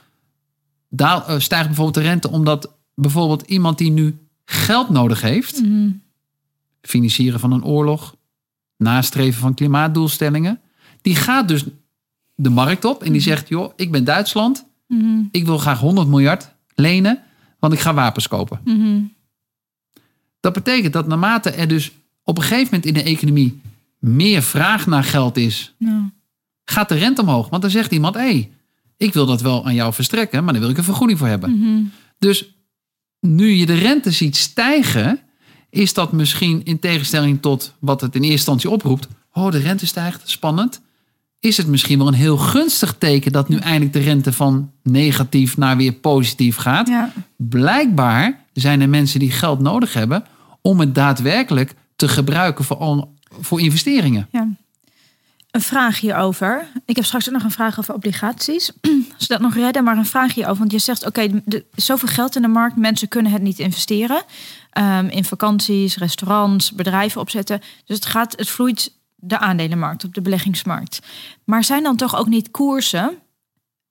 eh, 0.97 1.38
stijgt 1.38 1.66
bijvoorbeeld 1.66 1.95
de 1.95 2.11
rente 2.11 2.31
omdat 2.31 2.75
bijvoorbeeld 2.95 3.43
iemand 3.43 3.79
die 3.79 3.90
nu 3.90 4.19
geld 4.45 4.88
nodig 4.88 5.21
heeft. 5.21 5.62
Financieren 6.83 7.40
van 7.40 7.53
een 7.53 7.64
oorlog, 7.64 8.16
nastreven 8.77 9.40
van 9.40 9.55
klimaatdoelstellingen, 9.55 10.61
die 11.03 11.14
gaat 11.16 11.49
dus 11.49 11.64
de 12.35 12.51
markt 12.51 12.85
op 12.85 13.03
en 13.03 13.12
die 13.12 13.21
zegt, 13.21 13.49
joh, 13.49 13.73
ik 13.77 13.90
ben 13.90 14.05
Duitsland, 14.05 14.69
Mhm. 14.87 15.23
ik 15.31 15.45
wil 15.45 15.59
graag 15.59 15.79
100 15.81 16.09
miljard 16.09 16.53
lenen, 16.75 17.23
want 17.59 17.73
ik 17.73 17.79
ga 17.79 17.95
wapens 17.95 18.29
kopen. 18.29 18.61
Mhm. 18.64 19.01
Dat 20.40 20.53
betekent 20.53 20.93
dat 20.93 21.07
naarmate 21.07 21.51
er 21.51 21.69
dus 21.69 21.90
op 22.25 22.37
een 22.37 22.43
gegeven 22.43 22.64
moment 22.64 22.87
in 22.87 22.95
de 22.95 23.03
economie 23.03 23.61
meer 23.99 24.43
vraag 24.43 24.87
naar 24.87 25.05
geld 25.05 25.37
is, 25.37 25.75
Ja. 25.79 26.11
gaat 26.64 26.88
de 26.88 26.95
rente 26.95 27.21
omhoog. 27.21 27.49
Want 27.49 27.62
dan 27.62 27.71
zegt 27.71 27.93
iemand, 27.93 28.14
hé, 28.14 28.21
hey, 28.21 28.51
ik 28.97 29.12
wil 29.12 29.27
dat 29.27 29.40
wel 29.40 29.66
aan 29.66 29.75
jou 29.75 29.93
verstrekken, 29.93 30.45
maar 30.45 30.53
daar 30.53 30.62
wil 30.62 30.71
ik 30.71 30.77
een 30.79 30.85
vergoeding 30.85 31.19
voor 31.19 31.29
hebben. 31.29 31.59
Mhm. 31.59 31.83
Dus 32.19 32.55
nu 33.21 33.51
je 33.51 33.66
de 33.66 33.75
rente 33.75 34.11
ziet 34.11 34.37
stijgen, 34.37 35.21
is 35.70 35.94
dat 35.94 36.12
misschien 36.12 36.64
in 36.64 36.78
tegenstelling 36.78 37.42
tot 37.42 37.74
wat 37.78 38.00
het 38.00 38.14
in 38.14 38.20
eerste 38.20 38.37
instantie 38.37 38.70
oproept. 38.70 39.09
Oh, 39.33 39.50
de 39.50 39.59
rente 39.59 39.87
stijgt, 39.87 40.30
spannend. 40.30 40.80
Is 41.40 41.56
het 41.56 41.66
misschien 41.66 41.98
wel 41.98 42.06
een 42.06 42.14
heel 42.14 42.37
gunstig 42.37 42.94
teken 42.98 43.33
dat 43.33 43.48
nu 43.48 43.56
eindelijk 43.56 43.92
de 43.92 43.98
rente 43.98 44.33
van 44.33 44.70
negatief 44.83 45.56
naar 45.56 45.76
weer 45.76 45.92
positief 45.92 46.56
gaat? 46.56 46.88
Ja. 46.88 47.12
Blijkbaar 47.37 48.44
zijn 48.52 48.80
er 48.80 48.88
mensen 48.88 49.18
die 49.18 49.30
geld 49.30 49.61
nodig 49.61 49.92
hebben 49.92 50.24
om 50.62 50.80
het 50.80 50.94
daadwerkelijk 50.94 51.74
te 51.96 52.09
gebruiken 52.09 52.64
voor, 52.64 53.09
voor 53.40 53.61
investeringen. 53.61 54.28
Ja. 54.30 54.48
Een 55.50 55.61
vraag 55.61 56.00
hierover. 56.00 56.66
Ik 56.85 56.96
heb 56.96 57.04
straks 57.04 57.28
ook 57.28 57.35
nog 57.35 57.42
een 57.44 57.50
vraag 57.50 57.78
over 57.78 57.94
obligaties. 57.94 58.72
Als 59.18 59.26
we 59.26 59.35
dat 59.35 59.40
nog 59.40 59.54
redden, 59.54 59.85
maar 59.85 59.96
een 59.96 60.06
vraag 60.06 60.35
hierover. 60.35 60.59
Want 60.59 60.72
je 60.72 60.78
zegt, 60.78 61.06
oké, 61.06 61.42
de- 61.44 61.64
zoveel 61.74 62.09
geld 62.09 62.37
in 62.37 62.42
de 62.42 62.48
markt. 62.48 62.76
Mensen 62.76 63.09
kunnen 63.09 63.33
het 63.33 63.42
niet 63.42 63.59
investeren. 63.59 64.22
Ehm, 64.70 65.06
in 65.06 65.24
vakanties, 65.24 65.96
restaurants, 65.96 66.72
bedrijven 66.72 67.20
opzetten. 67.20 67.61
Dus 67.85 67.96
het, 67.96 68.06
gaat, 68.06 68.37
het 68.37 68.48
vloeit 68.48 68.92
de 69.16 69.38
aandelenmarkt 69.38 70.04
op, 70.04 70.14
de 70.14 70.20
beleggingsmarkt. 70.20 71.00
Maar 71.44 71.64
zijn 71.64 71.83
dan 71.83 71.96
toch 71.96 72.16
ook 72.16 72.26
niet 72.26 72.50
koersen 72.50 73.18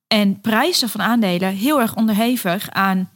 en 0.08 0.42
prijzen 0.42 0.90
van 0.90 1.02
aandelen 1.02 1.54
heel 1.54 1.82
erg 1.82 1.96
onderhevig 1.96 2.70
aan, 2.70 3.10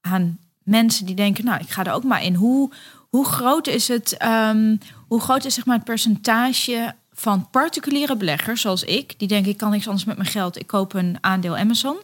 aan 0.00 0.38
mensen 0.62 1.06
die 1.06 1.14
denken, 1.14 1.44
nou, 1.44 1.60
ik 1.60 1.70
ga 1.70 1.84
er 1.84 1.92
ook 1.92 2.04
maar 2.04 2.22
in. 2.22 2.34
Hoe, 2.34 2.70
hoe 3.08 3.24
groot 3.24 3.66
is 3.66 3.88
het, 3.88 4.16
ehm, 4.16 4.76
hoe 5.08 5.20
groot 5.20 5.44
is 5.44 5.54
zeg 5.54 5.66
maar 5.66 5.76
het 5.76 5.84
percentage 5.84 6.94
van 7.12 7.50
particuliere 7.50 8.16
beleggers 8.16 8.60
zoals 8.60 8.84
ik, 8.84 9.18
die 9.18 9.28
denken 9.28 9.50
ik 9.50 9.56
kan 9.56 9.70
niks 9.70 9.86
anders 9.86 10.04
met 10.04 10.16
mijn 10.16 10.28
geld, 10.28 10.58
ik 10.58 10.66
koop 10.66 10.94
een 10.94 11.18
aandeel 11.20 11.56
Amazon. 11.56 11.96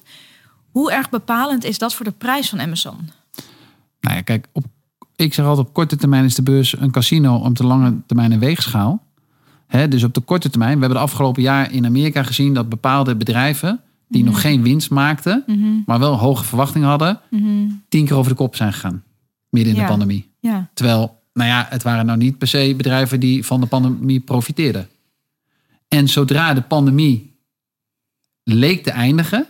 Hoe 0.70 0.92
erg 0.92 1.10
bepalend 1.10 1.64
is 1.64 1.78
dat 1.78 1.94
voor 1.94 2.04
de 2.04 2.12
prijs 2.12 2.48
van 2.48 2.60
Amazon? 2.60 3.10
Nou 4.08 4.20
ja, 4.20 4.26
kijk, 4.26 4.48
op, 4.52 4.64
ik 5.16 5.34
zeg 5.34 5.46
altijd 5.46 5.66
op 5.66 5.74
korte 5.74 5.96
termijn 5.96 6.24
is 6.24 6.34
de 6.34 6.42
beurs 6.42 6.78
een 6.80 6.90
casino, 6.90 7.36
op 7.36 7.56
de 7.56 7.66
lange 7.66 7.94
termijn 8.06 8.32
een 8.32 8.38
weegschaal. 8.38 9.06
Hè, 9.66 9.88
dus 9.88 10.04
op 10.04 10.14
de 10.14 10.20
korte 10.20 10.50
termijn, 10.50 10.74
we 10.74 10.80
hebben 10.80 10.98
de 10.98 11.04
afgelopen 11.04 11.42
jaar 11.42 11.72
in 11.72 11.86
Amerika 11.86 12.22
gezien 12.22 12.54
dat 12.54 12.68
bepaalde 12.68 13.16
bedrijven 13.16 13.80
die 14.08 14.24
nog 14.24 14.40
geen 14.40 14.62
winst 14.62 14.90
maakten, 14.90 15.44
maar 15.86 15.98
wel 15.98 16.18
hoge 16.18 16.44
verwachtingen 16.44 16.88
hadden, 16.88 17.20
tien 17.88 18.04
keer 18.06 18.16
over 18.16 18.30
de 18.30 18.36
kop 18.36 18.56
zijn 18.56 18.72
gegaan. 18.72 19.02
Midden 19.50 19.72
in 19.72 19.78
Ja. 19.78 19.84
de 19.84 19.90
pandemie. 19.90 20.26
Ja, 20.40 20.68
Terwijl, 20.74 21.20
nou 21.32 21.48
ja, 21.48 21.66
het 21.70 21.82
waren 21.82 22.06
nou 22.06 22.18
niet 22.18 22.38
per 22.38 22.48
se 22.48 22.74
bedrijven 22.76 23.20
die 23.20 23.46
van 23.46 23.60
de 23.60 23.66
pandemie 23.66 24.20
profiteerden. 24.20 24.88
En 25.88 26.08
zodra 26.08 26.54
de 26.54 26.62
pandemie 26.62 27.36
leek 28.44 28.82
te 28.82 28.90
eindigen. 28.90 29.46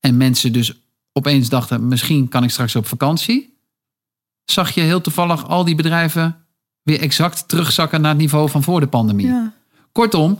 En 0.00 0.16
mensen 0.16 0.52
dus 0.52 0.80
opeens 1.12 1.48
dachten, 1.48 1.88
misschien 1.88 2.28
kan 2.28 2.44
ik 2.44 2.50
straks 2.50 2.76
op 2.76 2.86
vakantie. 2.86 3.56
Zag 4.50 4.70
je 4.70 4.80
heel 4.80 5.00
toevallig 5.00 5.48
al 5.48 5.64
die 5.64 5.74
bedrijven 5.74 6.36
weer 6.82 7.00
exact 7.00 7.48
terugzakken 7.48 8.00
naar 8.00 8.10
het 8.10 8.20
niveau 8.20 8.50
van 8.50 8.62
voor 8.62 8.80
de 8.80 8.86
pandemie. 8.86 9.26
Ja. 9.26 9.52
Kortom, 9.92 10.38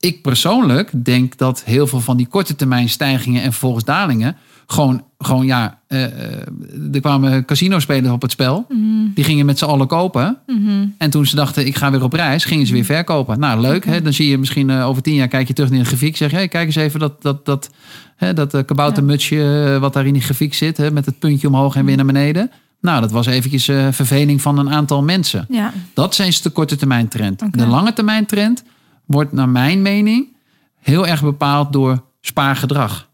ik 0.00 0.22
persoonlijk 0.22 1.04
denk 1.04 1.36
dat 1.36 1.64
heel 1.64 1.86
veel 1.86 2.00
van 2.00 2.16
die 2.16 2.26
korte 2.26 2.56
termijn 2.56 2.88
stijgingen 2.88 3.42
en 3.42 3.50
vervolgens 3.50 3.84
dalingen 3.84 4.36
gewoon, 4.66 5.04
gewoon 5.18 5.46
ja, 5.46 5.80
eh, 5.86 6.04
eh, 6.04 6.46
er 6.92 7.00
kwamen 7.00 7.44
casino-spelers 7.44 8.12
op 8.12 8.22
het 8.22 8.30
spel. 8.30 8.66
Die 9.14 9.24
gingen 9.24 9.46
met 9.46 9.58
z'n 9.58 9.64
allen 9.64 9.86
kopen. 9.86 10.38
Mhm. 10.46 10.86
En 10.98 11.10
toen 11.10 11.26
ze 11.26 11.36
dachten, 11.36 11.66
ik 11.66 11.76
ga 11.76 11.90
weer 11.90 12.02
op 12.02 12.12
reis, 12.12 12.44
gingen 12.44 12.66
ze 12.66 12.72
weer 12.72 12.84
verkopen. 12.84 13.38
Nou, 13.38 13.60
leuk. 13.60 13.84
Hè? 13.84 14.02
Dan 14.02 14.12
zie 14.12 14.28
je 14.28 14.38
misschien 14.38 14.70
eh, 14.70 14.88
over 14.88 15.02
tien 15.02 15.14
jaar, 15.14 15.28
kijk 15.28 15.48
je 15.48 15.54
terug 15.54 15.70
in 15.70 15.78
de 15.78 15.84
grafiek. 15.84 16.16
Zeg 16.16 16.30
je, 16.30 16.36
hey, 16.36 16.48
kijk 16.48 16.66
eens 16.66 16.76
even 16.76 17.00
dat, 17.00 17.22
dat, 17.22 17.44
dat, 17.44 17.70
hè, 18.16 18.34
dat 18.34 18.54
eh, 18.54 18.64
kaboutermutsje 18.64 19.76
wat 19.80 19.92
daar 19.92 20.06
in 20.06 20.12
die 20.12 20.22
grafiek 20.22 20.54
zit. 20.54 20.76
Hè, 20.76 20.90
met 20.90 21.06
het 21.06 21.18
puntje 21.18 21.48
omhoog 21.48 21.76
en 21.76 21.84
weer 21.84 21.96
naar 21.96 22.06
beneden. 22.06 22.50
Nou, 22.84 23.00
dat 23.00 23.10
was 23.10 23.26
eventjes 23.26 23.68
eh, 23.68 23.88
verveling 23.92 24.42
van 24.42 24.58
een 24.58 24.70
aantal 24.70 25.02
mensen. 25.02 25.46
Ja. 25.48 25.72
Dat 25.94 26.18
is 26.18 26.42
de 26.42 26.50
korte 26.50 26.76
termijn 26.76 27.08
trend. 27.08 27.42
De 27.52 27.66
lange 27.66 27.92
termijn 27.92 28.26
trend 28.26 28.64
wordt 29.04 29.32
naar 29.32 29.48
mijn 29.48 29.82
mening 29.82 30.36
heel 30.80 31.06
erg 31.06 31.22
bepaald 31.22 31.72
door 31.72 32.04
spaargedrag. 32.20 33.08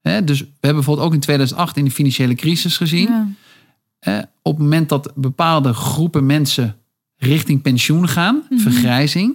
Hè, 0.00 0.24
dus 0.24 0.40
we 0.40 0.46
hebben 0.50 0.74
bijvoorbeeld 0.74 1.06
ook 1.06 1.14
in 1.14 1.20
2008 1.20 1.76
in 1.76 1.84
de 1.84 1.90
financiële 1.90 2.34
crisis 2.34 2.76
gezien. 2.76 3.08
Ja. 3.08 3.26
hè, 3.98 4.18
op 4.42 4.52
het 4.54 4.62
moment 4.62 4.88
dat 4.88 5.12
bepaalde 5.14 5.72
groepen 5.72 6.26
mensen 6.26 6.76
richting 7.16 7.62
pensioen 7.62 8.08
gaan, 8.08 8.42
Mhm. 8.50 8.60
vergrijzing, 8.60 9.34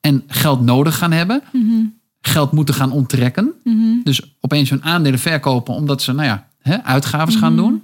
en 0.00 0.22
geld 0.26 0.60
nodig 0.60 0.98
gaan 0.98 1.12
hebben, 1.12 1.42
Mhm. 1.52 1.84
geld 2.20 2.52
moeten 2.52 2.74
gaan 2.74 2.92
onttrekken. 2.92 3.52
Mhm. 3.64 3.76
Dus 4.04 4.34
opeens 4.40 4.70
hun 4.70 4.84
aandelen 4.84 5.18
verkopen 5.18 5.74
omdat 5.74 6.02
ze 6.02 6.12
nou 6.12 6.26
ja, 6.26 6.46
hè, 6.62 6.82
uitgaves 6.84 7.36
gaan 7.36 7.52
Mhm. 7.54 7.62
doen. 7.62 7.82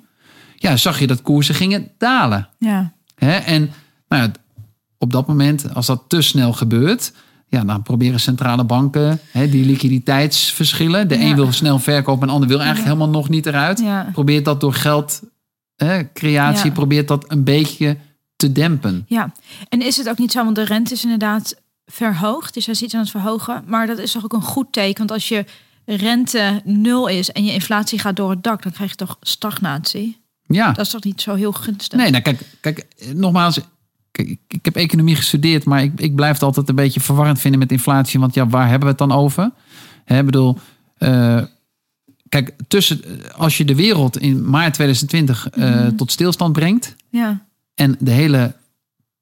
Ja, 0.60 0.76
zag 0.76 0.98
je 0.98 1.06
dat 1.06 1.22
koersen 1.22 1.54
gingen 1.54 1.90
dalen. 1.98 2.48
Ja. 2.58 2.92
Hè? 3.14 3.32
En 3.36 3.70
nou 4.08 4.22
ja, 4.22 4.30
op 4.98 5.12
dat 5.12 5.26
moment, 5.26 5.74
als 5.74 5.86
dat 5.86 6.04
te 6.08 6.22
snel 6.22 6.52
gebeurt, 6.52 7.12
ja, 7.48 7.64
dan 7.64 7.82
proberen 7.82 8.20
centrale 8.20 8.64
banken 8.64 9.20
hè, 9.32 9.48
die 9.48 9.64
liquiditeitsverschillen. 9.64 11.08
De 11.08 11.18
Ja. 11.18 11.24
een 11.24 11.34
wil 11.34 11.52
snel 11.52 11.78
verkopen, 11.78 12.20
en 12.22 12.26
de 12.26 12.32
ander 12.32 12.48
wil 12.48 12.58
eigenlijk 12.60 12.88
Ja. 12.88 12.94
helemaal 12.94 13.20
nog 13.20 13.28
niet 13.28 13.46
eruit. 13.46 13.78
Ja. 13.80 14.08
Probeert 14.12 14.44
dat 14.44 14.60
door 14.60 14.74
geld, 14.74 15.22
hè, 15.76 16.12
creatie, 16.12 16.66
Ja. 16.66 16.72
probeert 16.72 17.08
dat 17.08 17.24
een 17.28 17.44
beetje 17.44 17.96
te 18.36 18.52
dempen. 18.52 19.04
Ja, 19.08 19.32
en 19.68 19.82
is 19.82 19.96
het 19.96 20.08
ook 20.08 20.18
niet 20.18 20.32
zo, 20.32 20.44
want 20.44 20.56
de 20.56 20.64
rente 20.64 20.94
is 20.94 21.02
inderdaad 21.02 21.60
verhoogd. 21.86 22.54
Dus 22.54 22.64
hij 22.64 22.74
is 22.74 22.82
iets 22.82 22.94
aan 22.94 23.00
het 23.00 23.10
verhogen. 23.10 23.62
Maar 23.66 23.86
dat 23.86 23.98
is 23.98 24.12
toch 24.12 24.24
ook 24.24 24.32
een 24.32 24.42
goed 24.42 24.72
teken. 24.72 24.98
Want 24.98 25.10
als 25.10 25.28
je 25.28 25.44
rente 25.84 26.60
nul 26.64 27.06
is 27.06 27.32
en 27.32 27.44
je 27.44 27.52
inflatie 27.52 27.98
gaat 27.98 28.16
door 28.16 28.30
het 28.30 28.42
dak, 28.42 28.62
dan 28.62 28.72
krijg 28.72 28.90
je 28.90 28.96
toch 28.96 29.16
stagnatie. 29.20 30.20
Ja, 30.48 30.72
Dat 30.72 30.84
is 30.86 30.92
toch 30.92 31.04
niet 31.04 31.20
zo 31.20 31.34
heel 31.34 31.52
gunstig? 31.52 31.98
nee, 31.98 32.10
nou 32.10 32.22
kijk, 32.22 32.40
kijk 32.60 32.86
nogmaals. 33.14 33.60
kijk, 34.10 34.28
Ik, 34.28 34.38
ik 34.48 34.64
heb 34.64 34.76
economie 34.76 35.14
gestudeerd, 35.16 35.64
maar 35.64 35.82
ik, 35.82 36.00
ik 36.00 36.14
blijf 36.14 36.32
het 36.32 36.42
altijd 36.42 36.68
een 36.68 36.74
beetje 36.74 37.00
verwarrend 37.00 37.40
vinden 37.40 37.60
met 37.60 37.72
inflatie. 37.72 38.20
Want 38.20 38.34
ja, 38.34 38.48
waar 38.48 38.62
hebben 38.68 38.80
we 38.80 38.88
het 38.88 38.98
dan 39.08 39.12
over? 39.12 39.50
Hè, 40.04 40.18
ik 40.18 40.24
bedoel, 40.24 40.58
eh, 40.96 41.42
kijk, 42.28 42.54
tussen, 42.68 43.00
als 43.36 43.56
je 43.56 43.64
de 43.64 43.74
wereld 43.74 44.18
in 44.18 44.50
maart 44.50 44.74
2020 44.74 45.48
eh, 45.50 45.70
Mhm. 45.74 45.96
tot 45.96 46.12
stilstand 46.12 46.52
brengt. 46.52 46.96
Ja, 47.10 47.46
en 47.74 47.96
de 48.00 48.10
hele 48.10 48.54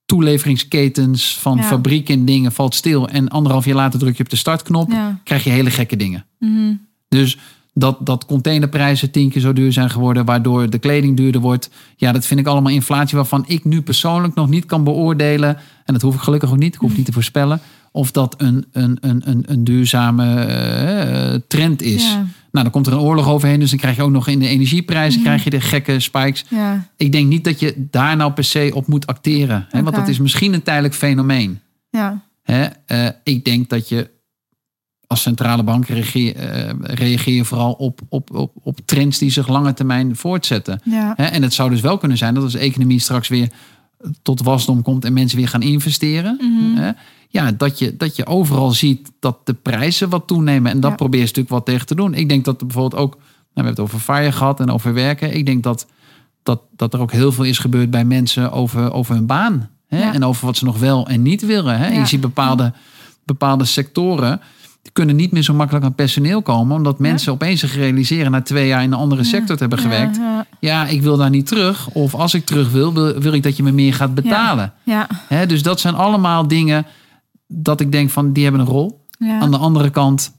toeleveringsketens 0.06 1.38
van 1.38 1.56
Ja. 1.56 1.62
fabrieken 1.62 2.14
en 2.18 2.24
dingen 2.24 2.52
valt 2.52 2.74
stil. 2.74 3.08
en 3.08 3.28
anderhalf 3.28 3.64
jaar 3.64 3.74
later 3.74 3.98
druk 3.98 4.16
je 4.16 4.22
op 4.22 4.28
de 4.28 4.36
startknop, 4.36 4.90
ja. 4.90 5.20
krijg 5.24 5.44
je 5.44 5.50
hele 5.50 5.70
gekke 5.70 5.96
dingen. 5.96 6.26
Mhm. 6.38 6.74
Dus 7.08 7.38
dat, 7.78 7.98
dat 8.00 8.26
containerprijzen 8.26 9.10
tien 9.10 9.30
keer 9.30 9.40
zo 9.40 9.52
duur 9.52 9.72
zijn 9.72 9.90
geworden, 9.90 10.24
waardoor 10.24 10.70
de 10.70 10.78
kleding 10.78 11.16
duurder 11.16 11.40
wordt. 11.40 11.70
Ja, 11.96 12.12
dat 12.12 12.26
vind 12.26 12.40
ik 12.40 12.46
allemaal 12.46 12.72
inflatie 12.72 13.16
waarvan 13.16 13.44
ik 13.46 13.64
nu 13.64 13.82
persoonlijk 13.82 14.34
nog 14.34 14.48
niet 14.48 14.66
kan 14.66 14.84
beoordelen. 14.84 15.56
En 15.84 15.92
dat 15.92 16.02
hoef 16.02 16.14
ik 16.14 16.20
gelukkig 16.20 16.50
ook 16.50 16.58
niet. 16.58 16.74
Ik 16.74 16.80
hoef 16.80 16.96
niet 16.96 17.06
te 17.06 17.12
voorspellen 17.12 17.60
of 17.96 18.10
dat 18.10 18.34
een, 18.38 18.64
een, 18.72 18.98
een, 19.00 19.22
een, 19.24 19.42
een 19.46 19.64
duurzame 19.64 20.44
eh, 20.44 21.40
trend 21.48 21.82
is. 21.82 22.04
Ja. 22.10 22.16
Nou, 22.50 22.64
dan 22.64 22.70
komt 22.70 22.86
er 22.86 22.92
een 22.92 22.98
oorlog 22.98 23.28
overheen, 23.28 23.60
dus 23.60 23.70
dan 23.70 23.78
krijg 23.78 23.96
je 23.96 24.02
ook 24.02 24.10
nog 24.10 24.28
in 24.28 24.38
de 24.38 24.48
energieprijzen 24.48 25.22
krijg 25.22 25.44
je 25.44 25.50
de 25.50 25.60
gekke 25.60 26.00
spikes. 26.00 26.44
ja, 26.48 26.88
Ik 26.96 27.12
denk 27.12 27.28
niet 27.28 27.44
dat 27.44 27.60
je 27.60 27.86
daar 27.90 28.16
nou 28.16 28.32
per 28.32 28.44
se 28.44 28.70
op 28.74 28.86
moet 28.86 29.06
acteren. 29.06 29.66
Hè? 29.70 29.82
Want 29.82 29.96
dat 29.96 30.08
is 30.08 30.18
misschien 30.18 30.52
een 30.52 30.62
tijdelijk 30.62 30.94
fenomeen. 30.94 31.60
ja, 31.90 32.22
Hè? 32.42 32.66
Eh, 32.86 33.08
ik 33.22 33.44
denk 33.44 33.68
dat 33.68 33.88
je 33.88 34.10
als 35.06 35.22
centrale 35.22 35.62
bank 35.62 35.86
reageer, 35.86 36.36
eh, 36.36 36.72
reageer 36.80 37.34
je 37.34 37.44
vooral 37.44 37.72
op, 37.72 38.00
op, 38.08 38.34
op, 38.34 38.52
op 38.62 38.78
trends 38.84 39.18
die 39.18 39.30
zich 39.30 39.48
lange 39.48 39.74
termijn 39.74 40.16
voortzetten. 40.16 40.80
ja. 40.84 41.12
Hè? 41.16 41.24
En 41.24 41.42
het 41.42 41.54
zou 41.54 41.70
dus 41.70 41.80
wel 41.80 41.98
kunnen 41.98 42.18
zijn 42.18 42.34
dat 42.34 42.42
als 42.42 42.52
de 42.52 42.58
economie 42.58 42.98
straks 43.00 43.28
weer 43.28 43.48
tot 44.22 44.42
wasdom 44.42 44.82
komt 44.82 45.04
en 45.04 45.12
mensen 45.12 45.38
weer 45.38 45.48
gaan 45.48 45.62
investeren. 45.62 46.36
Mhm. 46.40 46.92
Ja, 47.28 47.52
dat 47.52 47.78
je, 47.78 47.96
dat 47.96 48.16
je 48.16 48.26
overal 48.26 48.70
ziet 48.70 49.12
dat 49.20 49.38
de 49.46 49.54
prijzen 49.54 50.08
wat 50.08 50.26
toenemen. 50.26 50.70
En 50.72 50.80
dat 50.80 50.90
Ja. 50.90 50.96
probeer 50.96 51.20
je 51.20 51.26
natuurlijk 51.26 51.54
wat 51.54 51.64
tegen 51.64 51.86
te 51.86 51.94
doen. 51.94 52.14
Ik 52.14 52.28
denk 52.28 52.44
dat 52.44 52.60
er 52.60 52.66
bijvoorbeeld 52.66 53.02
ook, 53.02 53.10
nou, 53.14 53.22
we 53.24 53.52
hebben 53.52 53.72
het 53.72 53.80
over 53.82 53.98
fire 53.98 54.32
gehad 54.32 54.60
en 54.60 54.70
over 54.70 54.94
werken. 54.94 55.34
Ik 55.36 55.46
denk 55.46 55.62
dat, 55.62 55.86
dat, 56.42 56.60
dat 56.76 56.94
er 56.94 57.00
ook 57.00 57.12
heel 57.12 57.32
veel 57.32 57.44
is 57.44 57.58
gebeurd 57.58 57.90
bij 57.90 58.04
mensen 58.04 58.52
over, 58.52 58.92
over 58.92 59.14
hun 59.14 59.26
baan. 59.26 59.70
Hè? 59.88 59.98
Ja. 59.98 60.12
En 60.14 60.24
over 60.24 60.46
wat 60.46 60.56
ze 60.56 60.64
nog 60.64 60.78
wel 60.78 61.08
en 61.08 61.22
niet 61.22 61.46
willen. 61.46 61.78
Hè? 61.78 61.88
Ja. 61.88 61.98
Je 61.98 62.06
ziet 62.06 62.20
bepaalde, 62.20 62.72
bepaalde 63.24 63.64
sectoren. 63.64 64.40
Kunnen 64.92 65.16
niet 65.16 65.32
meer 65.32 65.42
zo 65.42 65.54
makkelijk 65.54 65.84
aan 65.84 65.94
personeel 65.94 66.42
komen. 66.42 66.76
Omdat 66.76 66.98
mensen 66.98 67.32
opeens 67.32 67.60
zich 67.60 67.74
realiseren 67.74 68.30
na 68.30 68.42
twee 68.42 68.66
jaar 68.66 68.82
in 68.82 68.92
een 68.92 68.98
andere 68.98 69.24
sector 69.24 69.54
te 69.56 69.60
hebben 69.60 69.78
gewerkt. 69.78 70.16
Ja, 70.16 70.46
Ja, 70.60 70.86
ik 70.86 71.02
wil 71.02 71.16
daar 71.16 71.30
niet 71.30 71.46
terug. 71.46 71.88
Of 71.90 72.14
als 72.14 72.34
ik 72.34 72.44
terug 72.46 72.70
wil, 72.70 72.92
wil, 72.94 73.18
wil 73.20 73.32
ik 73.32 73.42
dat 73.42 73.56
je 73.56 73.62
me 73.62 73.72
meer 73.72 73.94
gaat 73.94 74.14
betalen. 74.14 74.72
ja, 74.82 75.06
Hè, 75.28 75.46
dus 75.46 75.62
dat 75.62 75.80
zijn 75.80 75.94
allemaal 75.94 76.48
dingen 76.48 76.86
dat 77.46 77.80
ik 77.80 77.92
denk 77.92 78.10
van 78.10 78.32
die 78.32 78.42
hebben 78.42 78.60
een 78.60 78.66
rol. 78.66 79.04
Aan 79.40 79.50
de 79.50 79.56
andere 79.58 79.90
kant, 79.90 80.32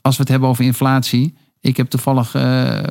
als 0.00 0.14
we 0.16 0.22
het 0.22 0.30
hebben 0.30 0.48
over 0.48 0.64
inflatie. 0.64 1.34
Ik 1.60 1.76
heb 1.76 1.88
toevallig 1.90 2.34
eh, 2.34 2.78
eh, 2.78 2.88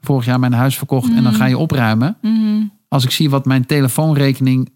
vorig 0.00 0.24
jaar 0.24 0.40
mijn 0.40 0.52
huis 0.52 0.76
verkocht 0.76 1.08
en 1.08 1.14
dan 1.22 1.32
Mhm. 1.32 1.34
ga 1.34 1.44
je 1.44 1.58
opruimen. 1.58 2.16
Mhm. 2.22 2.62
Als 2.88 3.04
ik 3.04 3.10
zie 3.10 3.30
wat 3.30 3.44
mijn 3.44 3.66
telefoonrekening 3.66 4.72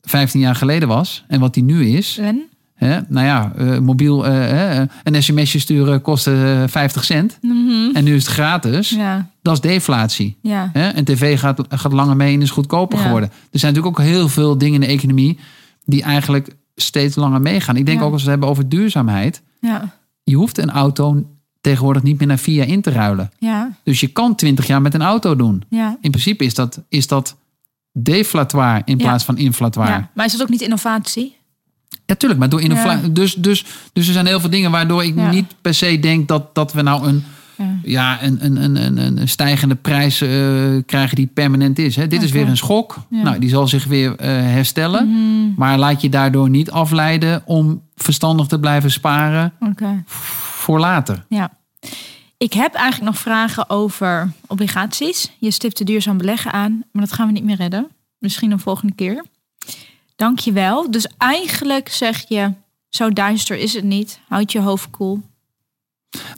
15 0.00 0.40
jaar 0.40 0.54
geleden 0.54 0.88
was 0.88 1.24
en 1.28 1.40
wat 1.40 1.54
die 1.54 1.62
nu 1.62 1.86
is. 1.88 2.18
En? 2.18 2.42
Hè, 2.74 3.00
nou 3.08 3.26
ja, 3.26 3.52
eh, 3.56 3.78
mobiel 3.78 4.26
eh, 4.26 4.80
eh, 4.80 4.88
een 5.02 5.22
sms'je 5.22 5.58
sturen 5.58 6.02
kostte 6.02 6.58
eh, 6.62 6.68
50 6.68 7.04
cent. 7.04 7.38
Mhm. 7.40 7.96
En 7.96 8.04
nu 8.04 8.14
is 8.14 8.24
het 8.24 8.32
gratis. 8.32 8.90
Ja, 8.90 9.28
Dat 9.42 9.54
is 9.54 9.60
deflatie. 9.60 10.36
ja, 10.42 10.70
Hè? 10.72 10.88
En 10.88 11.04
tv 11.04 11.38
gaat, 11.38 11.60
gaat 11.68 11.92
langer 11.92 12.16
mee 12.16 12.34
en 12.34 12.42
is 12.42 12.50
goedkoper 12.50 12.98
Ja. 12.98 13.04
geworden. 13.04 13.28
Er 13.50 13.58
zijn 13.58 13.72
natuurlijk 13.74 14.00
ook 14.00 14.06
heel 14.06 14.28
veel 14.28 14.58
dingen 14.58 14.74
in 14.82 14.88
de 14.88 14.94
economie 14.94 15.38
die 15.84 16.02
eigenlijk 16.02 16.48
steeds 16.74 17.16
langer 17.16 17.40
meegaan. 17.40 17.76
Ik 17.76 17.86
denk 17.86 18.02
ook 18.02 18.12
als 18.12 18.22
we 18.22 18.30
het 18.30 18.30
hebben 18.30 18.48
over 18.48 18.68
duurzaamheid. 18.68 19.42
ja, 19.60 19.94
Je 20.22 20.34
hoeft 20.36 20.58
een 20.58 20.70
auto 20.70 21.26
tegenwoordig 21.60 22.02
niet 22.02 22.18
meer 22.18 22.28
naar 22.28 22.40
jaar 22.44 22.66
in 22.68 22.80
te 22.80 22.90
ruilen. 22.90 23.30
ja, 23.38 23.70
Dus 23.84 24.00
je 24.00 24.06
kan 24.06 24.34
20 24.34 24.66
jaar 24.66 24.82
met 24.82 24.94
een 24.94 25.02
auto 25.02 25.36
doen. 25.36 25.62
In 26.00 26.10
principe 26.10 26.44
is 26.44 26.54
dat, 26.54 26.82
is 26.88 27.06
dat 27.06 27.36
deflatoir 27.92 28.82
in 28.84 28.96
plaats 28.96 29.24
van 29.24 29.38
inflatoir. 29.38 29.88
ja. 29.88 30.10
Maar 30.14 30.24
is 30.26 30.32
dat 30.32 30.42
ook 30.42 30.48
niet 30.48 30.60
innovatie? 30.60 31.36
Ja, 32.14 32.20
tuurlijk, 32.20 32.40
maar 32.40 32.48
door 32.48 32.60
inflatie. 32.60 33.06
Ja. 33.06 33.12
Dus, 33.14 33.34
dus, 33.34 33.64
dus 33.92 34.06
er 34.06 34.12
zijn 34.12 34.26
heel 34.26 34.40
veel 34.40 34.50
dingen 34.50 34.70
waardoor 34.70 35.04
ik 35.04 35.14
Ja. 35.16 35.30
niet 35.30 35.54
per 35.60 35.74
se 35.74 35.98
denk 36.00 36.28
dat, 36.28 36.54
dat 36.54 36.72
we 36.72 36.82
nou 36.82 37.06
een, 37.08 37.24
Ja. 37.56 37.78
ja, 37.82 38.22
een, 38.22 38.44
een, 38.44 38.56
een, 38.64 38.76
een, 38.76 39.20
een 39.20 39.28
stijgende 39.28 39.74
prijs 39.74 40.20
eh, 40.20 40.28
krijgen 40.86 41.16
die 41.16 41.26
permanent 41.34 41.78
is. 41.78 41.96
Hè. 41.96 42.06
Dit 42.06 42.22
is 42.22 42.30
weer 42.30 42.48
een 42.48 42.56
schok. 42.56 42.96
Ja. 43.10 43.22
Nou, 43.22 43.38
die 43.38 43.48
zal 43.48 43.68
zich 43.68 43.84
weer 43.84 44.16
eh, 44.16 44.28
herstellen. 44.28 45.08
Mhm. 45.08 45.52
Maar 45.56 45.78
laat 45.78 46.00
je 46.00 46.08
daardoor 46.08 46.50
niet 46.50 46.70
afleiden 46.70 47.42
om 47.46 47.82
verstandig 47.96 48.46
te 48.46 48.58
blijven 48.60 48.90
sparen 48.90 49.52
voor 50.04 50.78
later. 50.80 51.24
Ja. 51.28 51.50
Ik 52.36 52.52
heb 52.52 52.74
eigenlijk 52.74 53.12
nog 53.12 53.20
vragen 53.22 53.70
over 53.70 54.32
obligaties. 54.46 55.30
Je 55.38 55.50
stipte 55.50 55.84
duurzaam 55.84 56.18
beleggen 56.18 56.52
aan, 56.52 56.82
maar 56.92 57.02
dat 57.02 57.12
gaan 57.12 57.26
we 57.26 57.32
niet 57.32 57.44
meer 57.44 57.56
redden. 57.56 57.86
Misschien 58.18 58.50
een 58.50 58.60
volgende 58.60 58.94
keer. 58.94 59.24
Dank 60.16 60.38
je 60.38 60.52
wel. 60.52 60.90
Dus 60.90 61.06
eigenlijk 61.18 61.88
zeg 61.88 62.24
je, 62.28 62.50
zo 62.88 63.10
duister 63.10 63.56
is 63.56 63.74
het 63.74 63.84
niet. 63.84 64.20
Houd 64.28 64.52
je 64.52 64.60
hoofd 64.60 64.90
koel. 64.90 65.22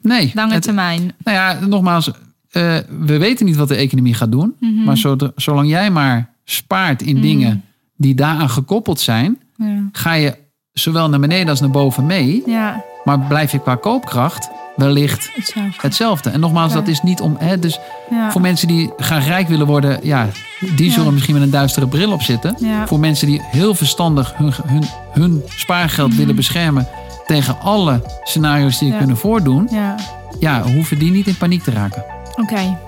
Nee, 0.03 0.31
Lange 0.35 0.53
het- 0.55 0.63
termijn. 0.63 1.15
nou 1.19 1.37
ja, 1.37 1.67
nogmaals, 1.67 2.11
eh, 2.51 2.77
we 3.01 3.19
weten 3.19 3.47
niet 3.47 3.57
wat 3.57 3.69
de 3.69 3.77
economie 3.77 4.15
gaat 4.15 4.33
doen. 4.33 4.57
Mhm. 4.61 4.85
Maar 4.85 4.97
zodra- 4.97 5.33
zolang 5.37 5.69
jij 5.69 5.91
maar 5.91 6.31
spaart 6.45 7.03
in 7.03 7.13
Mhm. 7.15 7.23
dingen 7.23 7.65
die 7.97 8.15
daaraan 8.15 8.51
gekoppeld 8.51 9.01
zijn, 9.01 9.39
Ja. 9.57 9.89
ga 9.93 10.13
je 10.13 10.37
zowel 10.73 11.09
naar 11.09 11.21
beneden 11.21 11.49
als 11.49 11.61
naar 11.61 11.71
boven 11.71 12.07
mee. 12.07 12.43
ja, 12.47 12.85
Maar 13.05 13.19
blijf 13.21 13.53
je 13.53 13.61
qua 13.61 13.75
koopkracht 13.75 14.49
wellicht 14.77 15.31
hetzelfde. 15.35 15.79
hetzelfde. 15.81 16.31
En 16.31 16.41
nogmaals, 16.41 16.73
dat 16.73 16.89
is 16.89 17.03
niet 17.03 17.21
om. 17.21 17.37
Hè, 17.39 17.59
dus 17.59 17.79
Ja. 18.11 18.31
voor 18.31 18.41
mensen 18.41 18.69
die 18.69 18.91
graag 18.97 19.27
rijk 19.27 19.49
willen 19.49 19.67
worden, 19.67 19.99
ja, 20.03 20.29
die 20.61 20.91
zullen 20.91 21.07
Ja. 21.07 21.11
misschien 21.13 21.35
met 21.35 21.43
een 21.43 21.51
duistere 21.51 21.89
bril 21.89 22.13
op 22.13 22.23
zitten. 22.23 22.57
Ja. 22.61 22.87
Voor 22.87 23.01
mensen 23.01 23.27
die 23.27 23.43
heel 23.45 23.75
verstandig 23.75 24.33
hun, 24.37 24.53
hun, 24.67 24.85
hun 25.13 25.43
spaargeld 25.57 26.09
Mhm. 26.09 26.19
willen 26.19 26.37
beschermen 26.37 26.89
tegen 27.27 27.61
alle 27.61 28.03
scenario's 28.23 28.79
die 28.79 28.87
je 28.87 28.93
Ja. 28.93 28.99
kunnen 28.99 29.17
voordoen, 29.17 29.69
Ja, 29.71 29.95
ja, 30.39 30.63
hoeven 30.63 30.99
die 30.99 31.11
niet 31.11 31.27
in 31.27 31.37
paniek 31.37 31.63
te 31.63 31.71
raken. 31.71 32.05
oké. 32.37 32.79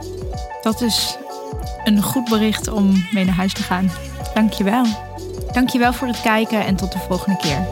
Dat 0.62 0.80
is 0.80 1.16
een 1.84 2.02
goed 2.02 2.28
bericht 2.28 2.68
om 2.68 3.04
mee 3.10 3.24
naar 3.24 3.34
huis 3.34 3.52
te 3.52 3.62
gaan. 3.62 3.90
Dankjewel. 4.34 4.84
Dankjewel 5.52 5.92
voor 5.92 6.06
het 6.06 6.20
kijken 6.20 6.66
en 6.66 6.76
tot 6.76 6.92
de 6.92 6.98
volgende 7.08 7.36
keer. 7.38 7.66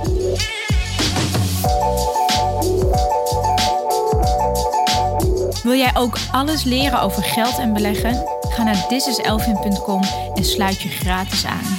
Wil 5.63 5.75
jij 5.75 5.91
ook 5.95 6.19
alles 6.33 6.63
leren 6.65 7.01
over 7.01 7.23
geld 7.23 7.59
en 7.59 7.73
beleggen? 7.73 8.25
Ga 8.57 8.63
naar 8.63 8.87
thisiselfin.com 8.87 10.03
en 10.35 10.45
sluit 10.45 10.83
je 10.83 10.89
gratis 10.89 11.47
aan. 11.47 11.76